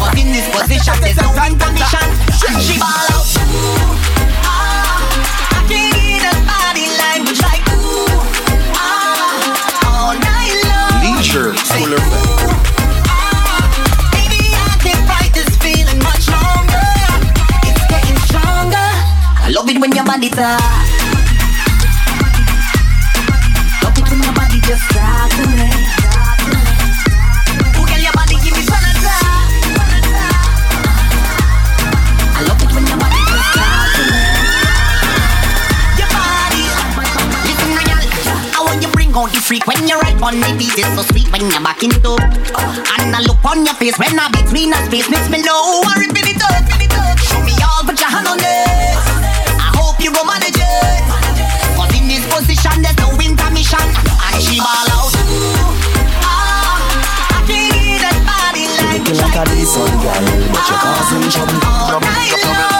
But 0.00 0.16
in 0.16 0.32
this 0.32 0.48
position, 0.48 0.96
there's 1.04 1.20
no 1.20 1.28
win 1.36 1.54
condition. 1.60 2.08
She 2.40 2.80
ball 2.80 3.04
out. 3.12 4.25
It's 11.38 11.68
getting 17.90 18.16
stronger. 18.24 18.88
I 19.44 19.50
love 19.54 19.68
it 19.68 19.78
when 19.78 19.92
your 19.94 20.06
body 20.06 20.30
talk. 20.30 20.60
Love 23.82 23.98
it 23.98 24.08
when 24.10 24.22
your 24.22 24.32
body 24.32 24.60
just 24.62 24.88
talk 24.90 25.28
to 25.30 25.46
me. 25.50 25.85
Out 39.16 39.32
the 39.32 39.40
freak 39.40 39.66
when 39.66 39.88
you 39.88 39.96
ride 39.96 40.20
on 40.20 40.36
the 40.36 40.50
beat. 40.60 40.76
It's 40.76 40.92
so 40.92 41.02
sweet 41.08 41.32
when 41.32 41.40
you're 41.48 41.64
back 41.64 41.80
it 41.80 41.96
up. 42.04 42.20
And 43.00 43.16
I 43.16 43.24
look 43.24 43.40
on 43.48 43.64
your 43.64 43.74
face 43.80 43.96
when 43.96 44.12
I 44.12 44.28
between 44.28 44.76
us 44.76 44.84
space 44.86 45.08
makes 45.08 45.28
me 45.32 45.40
low. 45.40 45.80
I 45.88 45.96
rip 46.04 46.12
it 46.12 46.36
up. 46.44 46.52
Show 47.24 47.40
me 47.40 47.56
all, 47.64 47.80
put 47.82 47.96
your 47.96 48.12
hand 48.12 48.28
on 48.28 48.36
it. 48.36 48.96
I 49.56 49.72
hope 49.72 49.96
you 50.04 50.12
go 50.12 50.20
manage 50.28 50.60
it. 50.60 51.00
Cause 51.80 51.92
in 51.96 52.12
this 52.12 52.24
position, 52.28 52.84
there's 52.84 52.98
no 53.00 53.08
intermission. 53.16 53.80
And 53.80 54.36
she 54.44 54.60
ball 54.60 54.88
out. 54.92 55.12
Ah, 56.20 56.76
I 57.32 57.40
can't 57.48 57.72
hear 57.72 57.96
that 58.04 58.20
body 58.20 58.68
like 58.68 59.00
Looking 59.00 59.16
like 59.16 59.36
a 59.40 59.44
decent 59.48 59.96
girl, 60.04 60.24
but 60.52 60.64
you're 60.68 60.80
causing 60.84 61.24
trouble. 61.32 62.35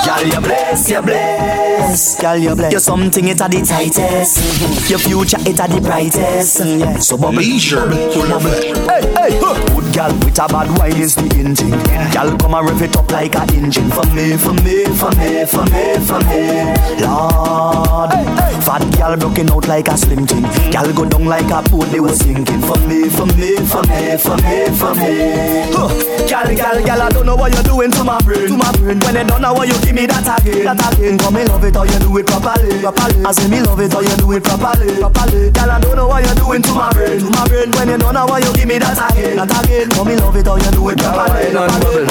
Girl, 0.06 0.24
you 0.24 0.40
bless, 0.40 0.88
you 0.88 1.02
bless. 1.02 2.20
Girl, 2.20 2.36
you 2.36 2.54
bless. 2.54 2.70
You're 2.70 2.80
something, 2.80 3.26
it's 3.26 3.40
a 3.40 3.48
the 3.48 3.60
tightest. 3.62 4.88
Your 4.88 5.00
future, 5.00 5.36
it's 5.40 5.58
a 5.58 5.66
the 5.66 5.80
brightest. 5.80 6.60
Yeah. 6.64 6.98
So 6.98 7.18
bubble, 7.18 7.38
Leisure 7.38 7.88
Cooler 8.12 8.38
Hey, 8.38 9.02
hey, 9.02 9.40
huh. 9.42 9.85
Girl 9.96 10.12
with 10.20 10.36
a 10.36 10.46
bad 10.46 10.68
wine 10.76 11.00
is 11.00 11.14
the 11.14 11.24
engine. 11.40 11.72
Girl, 12.12 12.36
come 12.36 12.52
and 12.52 12.68
rev 12.68 12.82
it 12.82 12.96
up 12.98 13.10
like 13.10 13.34
a 13.34 13.48
engine. 13.56 13.88
For 13.88 14.04
me, 14.12 14.36
for 14.36 14.52
me, 14.60 14.84
for 14.92 15.08
me, 15.16 15.48
for 15.48 15.64
me, 15.72 15.96
for 16.04 16.20
me. 16.28 16.68
Lord, 17.00 18.12
fat 18.60 18.84
girl 18.92 19.16
broken 19.16 19.48
out 19.48 19.66
like 19.66 19.88
a 19.88 19.96
slim 19.96 20.26
thing. 20.26 20.44
Girl 20.68 20.92
go 20.92 21.08
down 21.08 21.24
like 21.24 21.48
a 21.48 21.64
boat 21.72 21.88
they 21.88 22.00
was 22.00 22.20
sinking. 22.20 22.60
For 22.60 22.76
me, 22.84 23.08
for 23.08 23.24
me, 23.40 23.56
for 23.64 23.80
me, 23.88 24.20
for 24.20 24.36
me, 24.44 24.68
for 24.76 24.92
me. 25.00 25.64
Huh. 25.72 25.88
Girl, 26.28 26.44
girl, 26.44 26.76
girl, 26.84 27.00
I 27.00 27.08
don't 27.08 27.24
know 27.24 27.36
what 27.36 27.54
you're 27.54 27.64
doing 27.64 27.90
to 27.92 28.04
my 28.04 28.20
brain, 28.20 28.48
to 28.52 28.56
my 28.56 28.68
brain. 28.76 29.00
When 29.00 29.16
you 29.16 29.24
don't 29.24 29.40
know 29.40 29.54
what 29.54 29.66
you 29.66 29.80
give 29.80 29.94
me 29.94 30.04
that 30.04 30.28
again, 30.28 30.76
that 30.76 30.92
again. 30.92 31.16
Come 31.16 31.40
me 31.40 31.44
love 31.48 31.64
it 31.64 31.72
how 31.72 31.88
you 31.88 31.98
do 32.04 32.12
it 32.20 32.26
properly, 32.26 32.68
properly. 32.84 33.24
I 33.24 33.32
say 33.32 33.48
me 33.48 33.62
love 33.64 33.80
it 33.80 33.92
how 33.96 34.04
you 34.04 34.16
do 34.20 34.28
it 34.32 34.44
properly, 34.44 34.92
properly. 35.00 35.50
Girl, 35.56 35.70
I 35.70 35.80
don't 35.80 35.96
know 35.96 36.08
what 36.08 36.20
you're 36.20 36.36
doing 36.36 36.60
to 36.60 36.72
my 36.76 36.92
brain, 36.92 37.16
to 37.16 37.30
my 37.32 37.48
brain. 37.48 37.72
When 37.72 37.88
you 37.88 37.96
don't 37.96 38.12
know 38.12 38.26
what 38.26 38.44
you 38.44 38.52
give 38.52 38.68
me 38.68 38.76
that 38.76 39.00
again, 39.00 39.40
that 39.40 39.64
again. 39.64 39.85
Come 39.90 40.08
me 40.08 40.16
love 40.16 40.36
it 40.36 40.46
how 40.46 40.56
you 40.56 40.70
do 40.72 40.88
it 40.90 40.98
properly, 40.98 41.50
properly. 41.52 42.06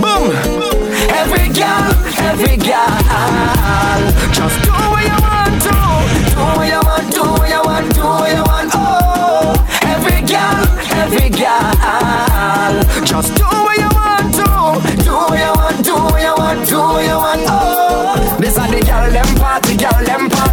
Boom. 0.00 0.32
Every 1.20 1.48
girl, 1.52 1.92
every 2.18 2.56
girl, 2.56 2.88
just 4.32 4.56
do 4.64 4.72
what 4.72 5.04
you 5.04 5.16
want 5.20 5.62
to, 5.62 5.74
do 6.30 6.40
what 6.56 6.68
you 6.68 6.80
want, 6.80 7.12
do 7.12 7.22
what 7.22 7.48
you 7.48 7.62
want, 7.64 7.94
do 7.94 8.02
what 8.02 8.30
you 8.32 8.42
want. 8.42 8.70
Oh, 8.74 9.54
every 9.82 10.20
girl, 10.22 10.62
every 11.02 11.28
girl, 11.30 11.74
just 13.04 13.34
do 13.36 13.44
what 13.44 13.76
you 13.76 13.90
want 13.92 14.34
to, 14.34 14.44
do 15.02 15.12
what 15.12 15.38
you 15.38 15.52
want, 15.60 15.84
do 15.84 15.94
what 15.94 16.22
you 16.22 16.34
want, 16.36 16.68
do 16.68 16.78
what 16.78 17.04
you 17.04 17.16
want. 17.16 17.42
Oh, 17.48 17.69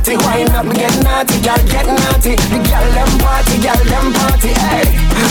them 0.07 0.19
party. 0.19 0.39
Wind 0.39 0.55
up, 0.55 0.67
get 0.75 0.95
naughty, 1.03 1.37
girl 1.43 1.63
get 1.67 1.85
naughty. 1.85 2.33
The 2.35 2.59
girl 2.63 2.87
them 2.95 3.11
party, 3.19 3.55
girl 3.59 3.83
them 3.83 4.07
party. 4.15 4.51
Hey, 4.55 4.87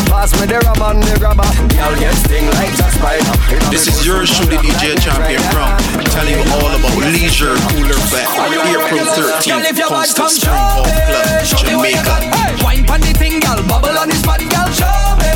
pass 0.09 0.33
me 0.37 0.47
the 0.47 0.59
rubber, 0.61 1.01
the 1.01 1.15
rubber. 1.21 1.49
Girl 1.73 1.95
get 1.97 2.15
sting 2.21 2.47
like 2.61 2.77
a 2.77 2.89
spider. 2.93 3.35
This 3.71 3.89
is 3.89 4.05
your 4.05 4.25
truly 4.27 4.59
DJ 4.61 5.01
Champion 5.01 5.43
Crown. 5.53 5.81
Telling 6.13 6.37
you 6.37 6.45
all 6.61 6.73
about 6.77 6.97
Leisure 7.13 7.57
Cooler 7.73 8.01
Fete. 8.13 8.29
April 8.77 9.07
13th, 9.17 9.89
Constant 9.89 10.31
Spring 10.31 10.53
Golf 10.53 10.89
Club, 11.09 11.25
Jamaica. 11.45 12.17
Wine 12.65 12.85
pon 12.85 13.01
the 13.01 13.13
thing, 13.17 13.41
girl, 13.41 13.61
bubble 13.65 13.97
on 13.97 14.09
the 14.09 14.17
spot, 14.17 14.41
girl. 14.41 14.69
Show 14.77 15.17
me, 15.17 15.31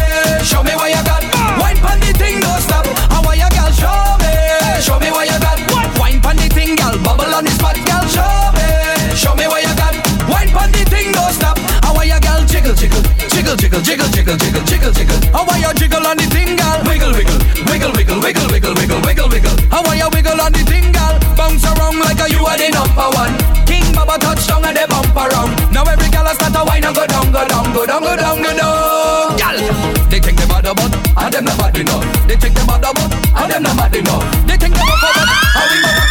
show 0.44 0.62
me 0.62 0.74
what 0.76 0.90
you 0.92 1.02
got. 1.04 1.24
Wine 1.58 1.78
pon 1.80 1.98
the 2.00 2.12
thing, 2.12 2.40
don't 2.40 2.60
stop. 2.60 2.86
What 3.24 3.36
you 3.38 3.48
girl, 3.48 3.72
show 3.72 4.16
me, 4.20 4.32
show 4.82 4.98
me 5.00 5.10
what 5.10 5.19
jiggle, 13.56 13.80
jiggle, 13.82 13.82
jiggle, 13.82 14.10
jiggle, 14.10 14.36
jiggle, 14.36 14.62
jiggle, 14.62 14.92
jiggle. 14.92 15.18
And 15.34 15.46
why 15.48 15.58
you 15.58 15.72
jiggle 15.74 16.06
on 16.06 16.16
the 16.16 16.26
girl? 16.30 16.78
Wiggle, 16.86 17.12
wiggle, 17.14 17.38
wiggle, 17.66 17.90
wiggle, 17.92 18.20
wiggle, 18.22 18.46
wiggle, 18.50 18.74
wiggle, 18.74 19.00
wiggle, 19.02 19.28
wiggle. 19.28 19.54
And 19.74 19.82
why 19.86 19.94
you 19.98 20.08
wiggle 20.12 20.40
on 20.40 20.52
the 20.52 20.62
girl? 20.62 21.14
Bounce 21.34 21.64
around 21.66 21.98
like 21.98 22.20
a 22.20 22.30
you 22.30 22.46
are 22.46 22.54
the 22.54 22.70
number 22.70 23.08
one. 23.10 23.34
King 23.66 23.86
Baba 23.94 24.18
touchdown 24.22 24.64
and 24.64 24.76
they 24.76 24.86
bump 24.86 25.16
around. 25.16 25.50
Now 25.74 25.82
every 25.82 26.08
girl 26.10 26.26
a 26.26 26.34
start 26.34 26.52
to 26.54 26.62
whine 26.62 26.84
and 26.84 26.94
go 26.94 27.06
down, 27.06 27.32
go 27.32 27.42
down, 27.46 27.72
go 27.74 27.86
down, 27.86 28.02
go 28.02 28.14
down, 28.14 28.38
go 28.38 28.52
down. 28.54 29.34
Girl, 29.34 29.58
they 30.10 30.20
think 30.20 30.38
they 30.38 30.46
bad 30.46 30.66
about, 30.66 30.94
and 30.94 31.32
them 31.34 31.44
not 31.44 31.58
bad 31.58 31.74
enough. 31.74 32.06
They 32.30 32.36
think 32.36 32.54
they 32.54 32.66
bad 32.66 32.86
about, 32.86 33.10
and 33.10 33.50
them 33.50 33.62
not 33.66 33.74
mad 33.74 33.94
enough. 33.96 34.22
They 34.46 34.56
think 34.58 34.74
they 34.78 34.84
bad 34.86 35.02
about, 35.10 35.26
are 35.58 35.66
we 35.70 35.76
miraculous? 35.82 36.06
Are 36.06 36.09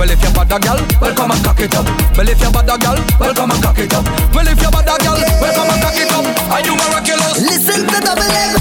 Well, 0.00 0.08
if 0.08 0.22
you're 0.22 0.32
bad 0.32 0.50
a 0.50 0.58
girl, 0.58 0.80
well 0.98 1.14
come 1.14 1.30
and 1.30 1.44
cock 1.44 1.60
it 1.60 1.74
up. 1.76 1.84
Well, 2.16 2.26
if 2.26 2.40
you're 2.40 2.50
bad 2.50 2.70
a 2.72 2.78
girl, 2.78 2.96
well 3.20 3.34
come 3.34 3.50
and 3.50 3.62
cock 3.62 3.76
it 3.76 3.92
up. 3.92 4.04
Well, 4.32 4.48
if 4.48 4.56
you're 4.56 4.70
bad 4.72 4.88
a 4.88 4.96
girl, 4.96 5.20
well 5.44 5.52
come 5.52 5.68
and 5.68 5.82
cock 5.82 5.92
it 5.92 6.10
up. 6.10 6.24
Are 6.48 6.64
you 6.64 6.74
miraculous? 6.74 7.36
Listen 7.44 7.86
to 7.86 8.00
double 8.00 8.22
M 8.22 8.59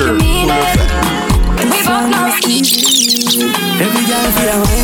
sure. 0.00 0.14
We 0.14 1.78
both 1.84 2.10
know 2.10 2.30
it's. 2.32 2.70
Every 3.80 4.04
feel 4.38 4.79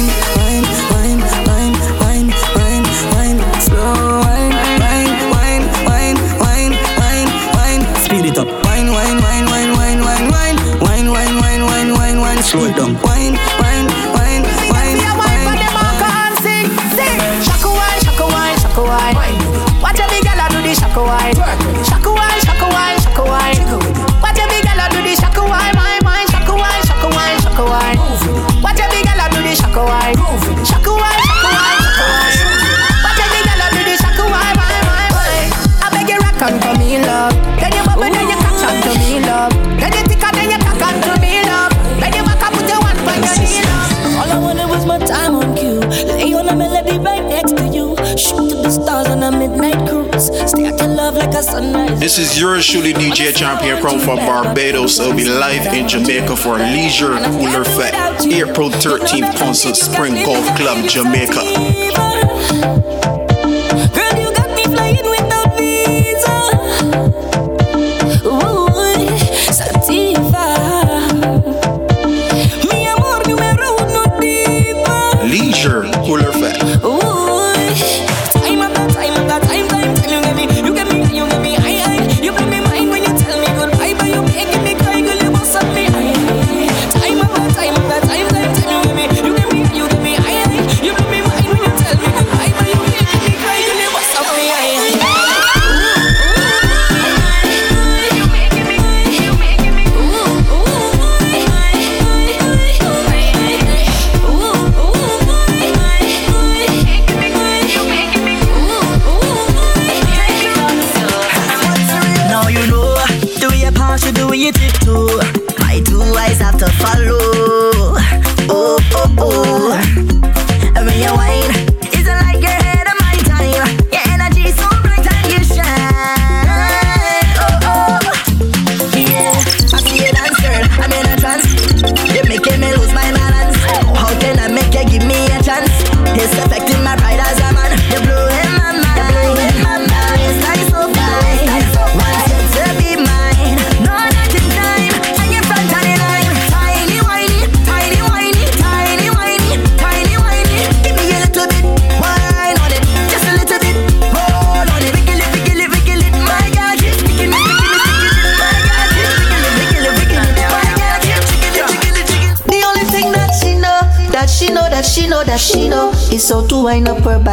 This 52.16 52.32
is 52.32 52.40
yours, 52.40 52.66
truly 52.66 52.94
DJ 52.94 53.36
Champion 53.36 53.78
Crown 53.78 53.98
from 53.98 54.16
Barbados. 54.16 54.98
I'll 54.98 55.14
be 55.14 55.26
live 55.26 55.66
in 55.74 55.86
Jamaica 55.86 56.34
for 56.34 56.56
Leisure 56.56 57.14
Cooler 57.24 57.62
Fete 57.62 58.32
April 58.32 58.70
13th 58.70 59.36
Constant, 59.36 59.76
Spring 59.76 60.24
Golf 60.24 60.46
Club, 60.56 60.88
Jamaica. 60.88 62.05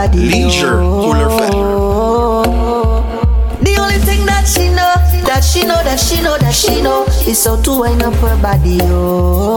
body. 0.07 0.29
Leisure 0.29 0.79
oh. 0.81 1.01
cooler 1.03 1.29
fete. 1.37 1.51
The 3.63 3.75
only 3.79 3.99
thing 3.99 4.25
that 4.25 4.45
she 4.47 4.69
know, 4.69 4.93
that 5.25 5.41
she 5.43 5.63
know, 5.63 5.81
that 5.83 5.99
she 5.99 6.21
know, 6.21 6.37
that 6.37 6.53
she 6.53 6.81
know 6.81 7.05
is 7.27 7.45
how 7.45 7.61
to 7.61 7.79
wind 7.79 8.03
up 8.03 8.13
her 8.15 8.41
body. 8.41 8.79
Oh. 8.81 9.52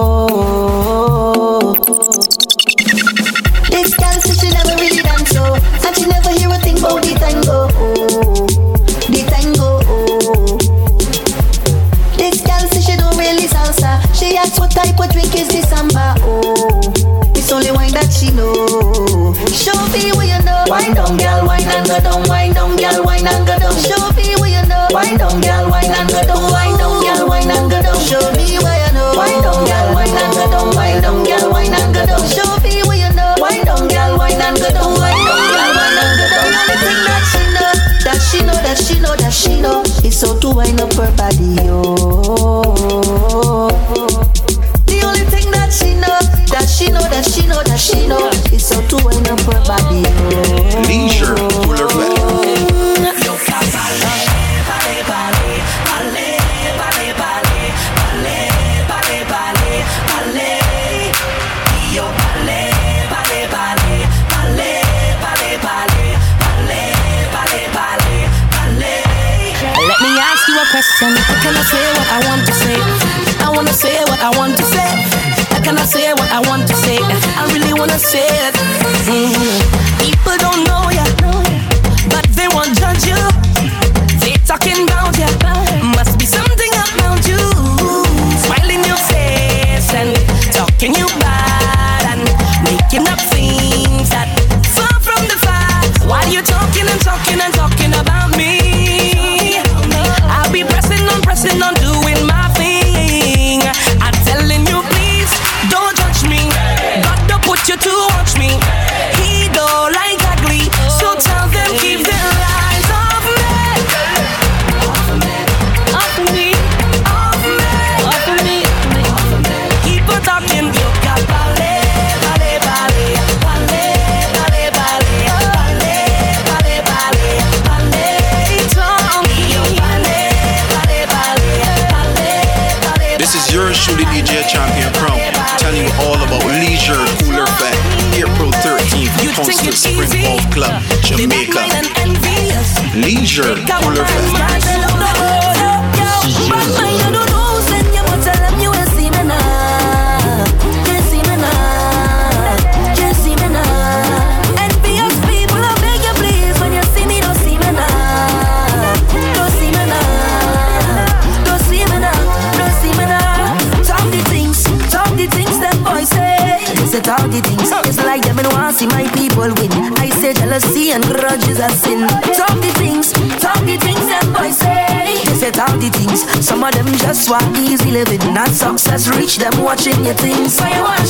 Just 178.96 179.14
reach 179.14 179.36
them 179.36 179.62
watching 179.62 180.06
your 180.06 180.14
things. 180.14 180.58
Where 180.58 180.74
you 180.74 180.82
want 180.82 181.05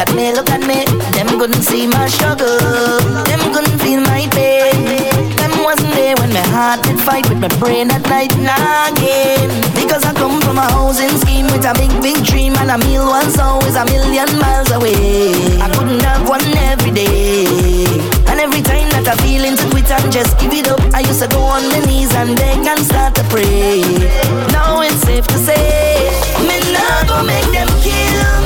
at 0.00 0.14
me, 0.16 0.32
look 0.32 0.48
at 0.48 0.64
me. 0.64 0.88
Them 1.12 1.28
couldn't 1.38 1.62
see 1.62 1.86
my 1.86 2.08
struggle. 2.08 2.56
Them 3.28 3.40
couldn't 3.52 3.78
feel 3.84 4.00
my 4.00 4.24
pain. 4.32 4.88
Them 5.36 5.52
wasn't 5.62 5.92
there 5.92 6.16
when 6.16 6.32
my 6.32 6.46
heart 6.48 6.82
did 6.82 6.98
fight 6.98 7.28
with 7.28 7.38
my 7.38 7.52
brain 7.60 7.90
at 7.90 8.02
night 8.08 8.32
and 8.32 8.48
again. 8.48 9.50
Because 9.76 10.02
I 10.04 10.14
come 10.14 10.40
from 10.40 10.56
a 10.56 10.66
housing 10.72 11.12
scheme 11.20 11.46
with 11.52 11.68
a 11.68 11.74
big, 11.76 11.92
big 12.00 12.24
dream 12.24 12.56
and 12.56 12.70
a 12.70 12.78
meal 12.78 13.04
once 13.06 13.38
always 13.38 13.76
a 13.76 13.84
million 13.84 14.28
miles 14.40 14.70
away. 14.72 15.60
I 15.60 15.68
couldn't 15.76 16.00
have 16.00 16.26
one 16.26 16.44
every 16.72 16.92
day. 16.92 17.84
And 18.32 18.40
every 18.40 18.62
time 18.62 18.88
that 18.96 19.04
I 19.04 19.16
feel 19.20 19.44
into 19.44 19.68
quit 19.68 19.90
and 19.90 20.10
just 20.10 20.38
give 20.40 20.54
it 20.54 20.68
up, 20.68 20.80
I 20.96 21.00
used 21.00 21.20
to 21.20 21.28
go 21.28 21.42
on 21.44 21.68
my 21.68 21.80
knees 21.84 22.14
and 22.16 22.36
beg 22.40 22.64
and 22.64 22.80
start 22.80 23.14
to 23.20 23.24
pray. 23.28 23.84
Now 24.48 24.80
it's 24.80 25.02
safe 25.04 25.26
to 25.28 25.38
say, 25.38 26.08
me 26.48 26.56
now 26.72 27.04
go 27.04 27.20
make 27.22 27.52
them 27.52 27.68
kill. 27.84 28.39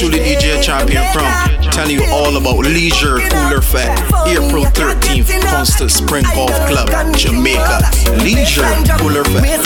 truly 0.00 0.18
DJ 0.20 0.62
Champion 0.62 1.04
from, 1.12 1.28
telling 1.72 1.94
you 1.94 2.04
all 2.08 2.34
about 2.34 2.64
Leisure 2.64 3.18
Cooler 3.18 3.60
Fete, 3.60 3.92
April 4.32 4.64
13th, 4.64 5.28
Constant 5.44 5.90
Spring 5.90 6.24
Golf 6.34 6.56
Club, 6.68 6.88
Jamaica. 7.14 7.84
Leisure 8.24 8.64
Cooler 8.96 9.24
Fete. 9.24 9.60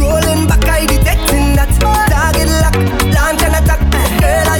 Rolling 0.00 0.48
back, 0.48 0.64
I 0.64 0.86
detecting 0.86 1.52
that. 1.52 1.68
Target 2.08 2.48
lock, 2.64 2.76
launch 3.12 3.42
and 3.44 3.52
attack. 3.60 3.80
Girl, 4.22 4.48
I 4.48 4.56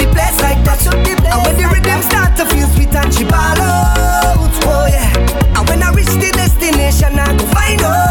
the 0.00 0.08
place 0.08 0.40
like 0.40 0.64
that. 0.64 0.86
And 0.88 1.44
when 1.44 1.56
the 1.60 1.68
rhythm 1.68 2.00
start 2.00 2.34
to 2.38 2.46
feel 2.46 2.66
sweet 2.68 2.94
and 2.94 3.12
she 3.12 3.24
ball 3.24 3.60
out, 3.60 4.40
oh 4.64 4.86
yeah. 4.88 5.58
And 5.58 5.68
when 5.68 5.82
I 5.82 5.92
reach 5.92 6.16
the 6.16 6.32
destination, 6.32 7.18
I 7.18 7.36
go 7.36 7.44
find 7.52 7.82
out. 7.82 8.09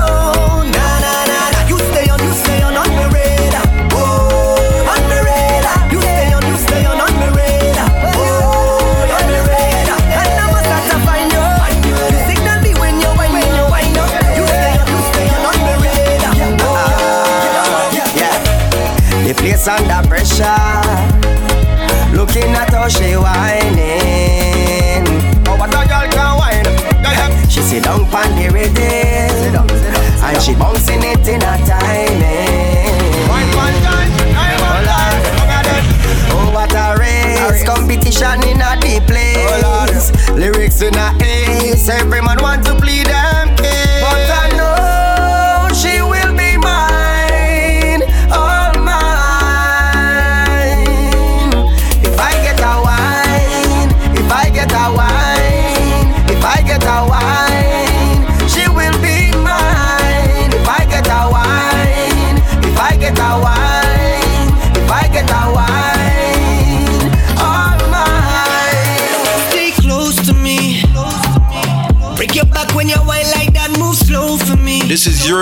Shining. 38.19 38.58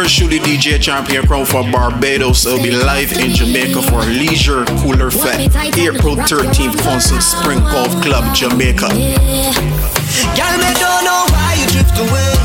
yours 0.02 0.14
truly 0.14 0.40
DJ 0.40 0.80
Champion 0.82 1.26
Crown 1.26 1.46
from 1.46 1.72
Barbados. 1.72 2.46
It'll 2.46 2.62
be 2.62 2.72
live 2.72 3.12
in 3.14 3.34
Jamaica 3.34 3.82
for 3.84 4.02
Leisure 4.02 4.66
Cooler 4.82 5.10
Fete, 5.10 5.56
April 5.78 6.16
13th, 6.16 6.78
Constant, 6.82 7.24
Spring 7.24 7.60
Golf 7.60 7.90
Club, 8.04 8.36
Jamaica. 8.36 8.90
Girl, 8.90 8.98
me 10.58 10.72
don't 10.76 11.04
know 11.04 11.26
why 11.30 11.58
you 11.60 11.68
drift 11.72 11.98
away. 11.98 12.37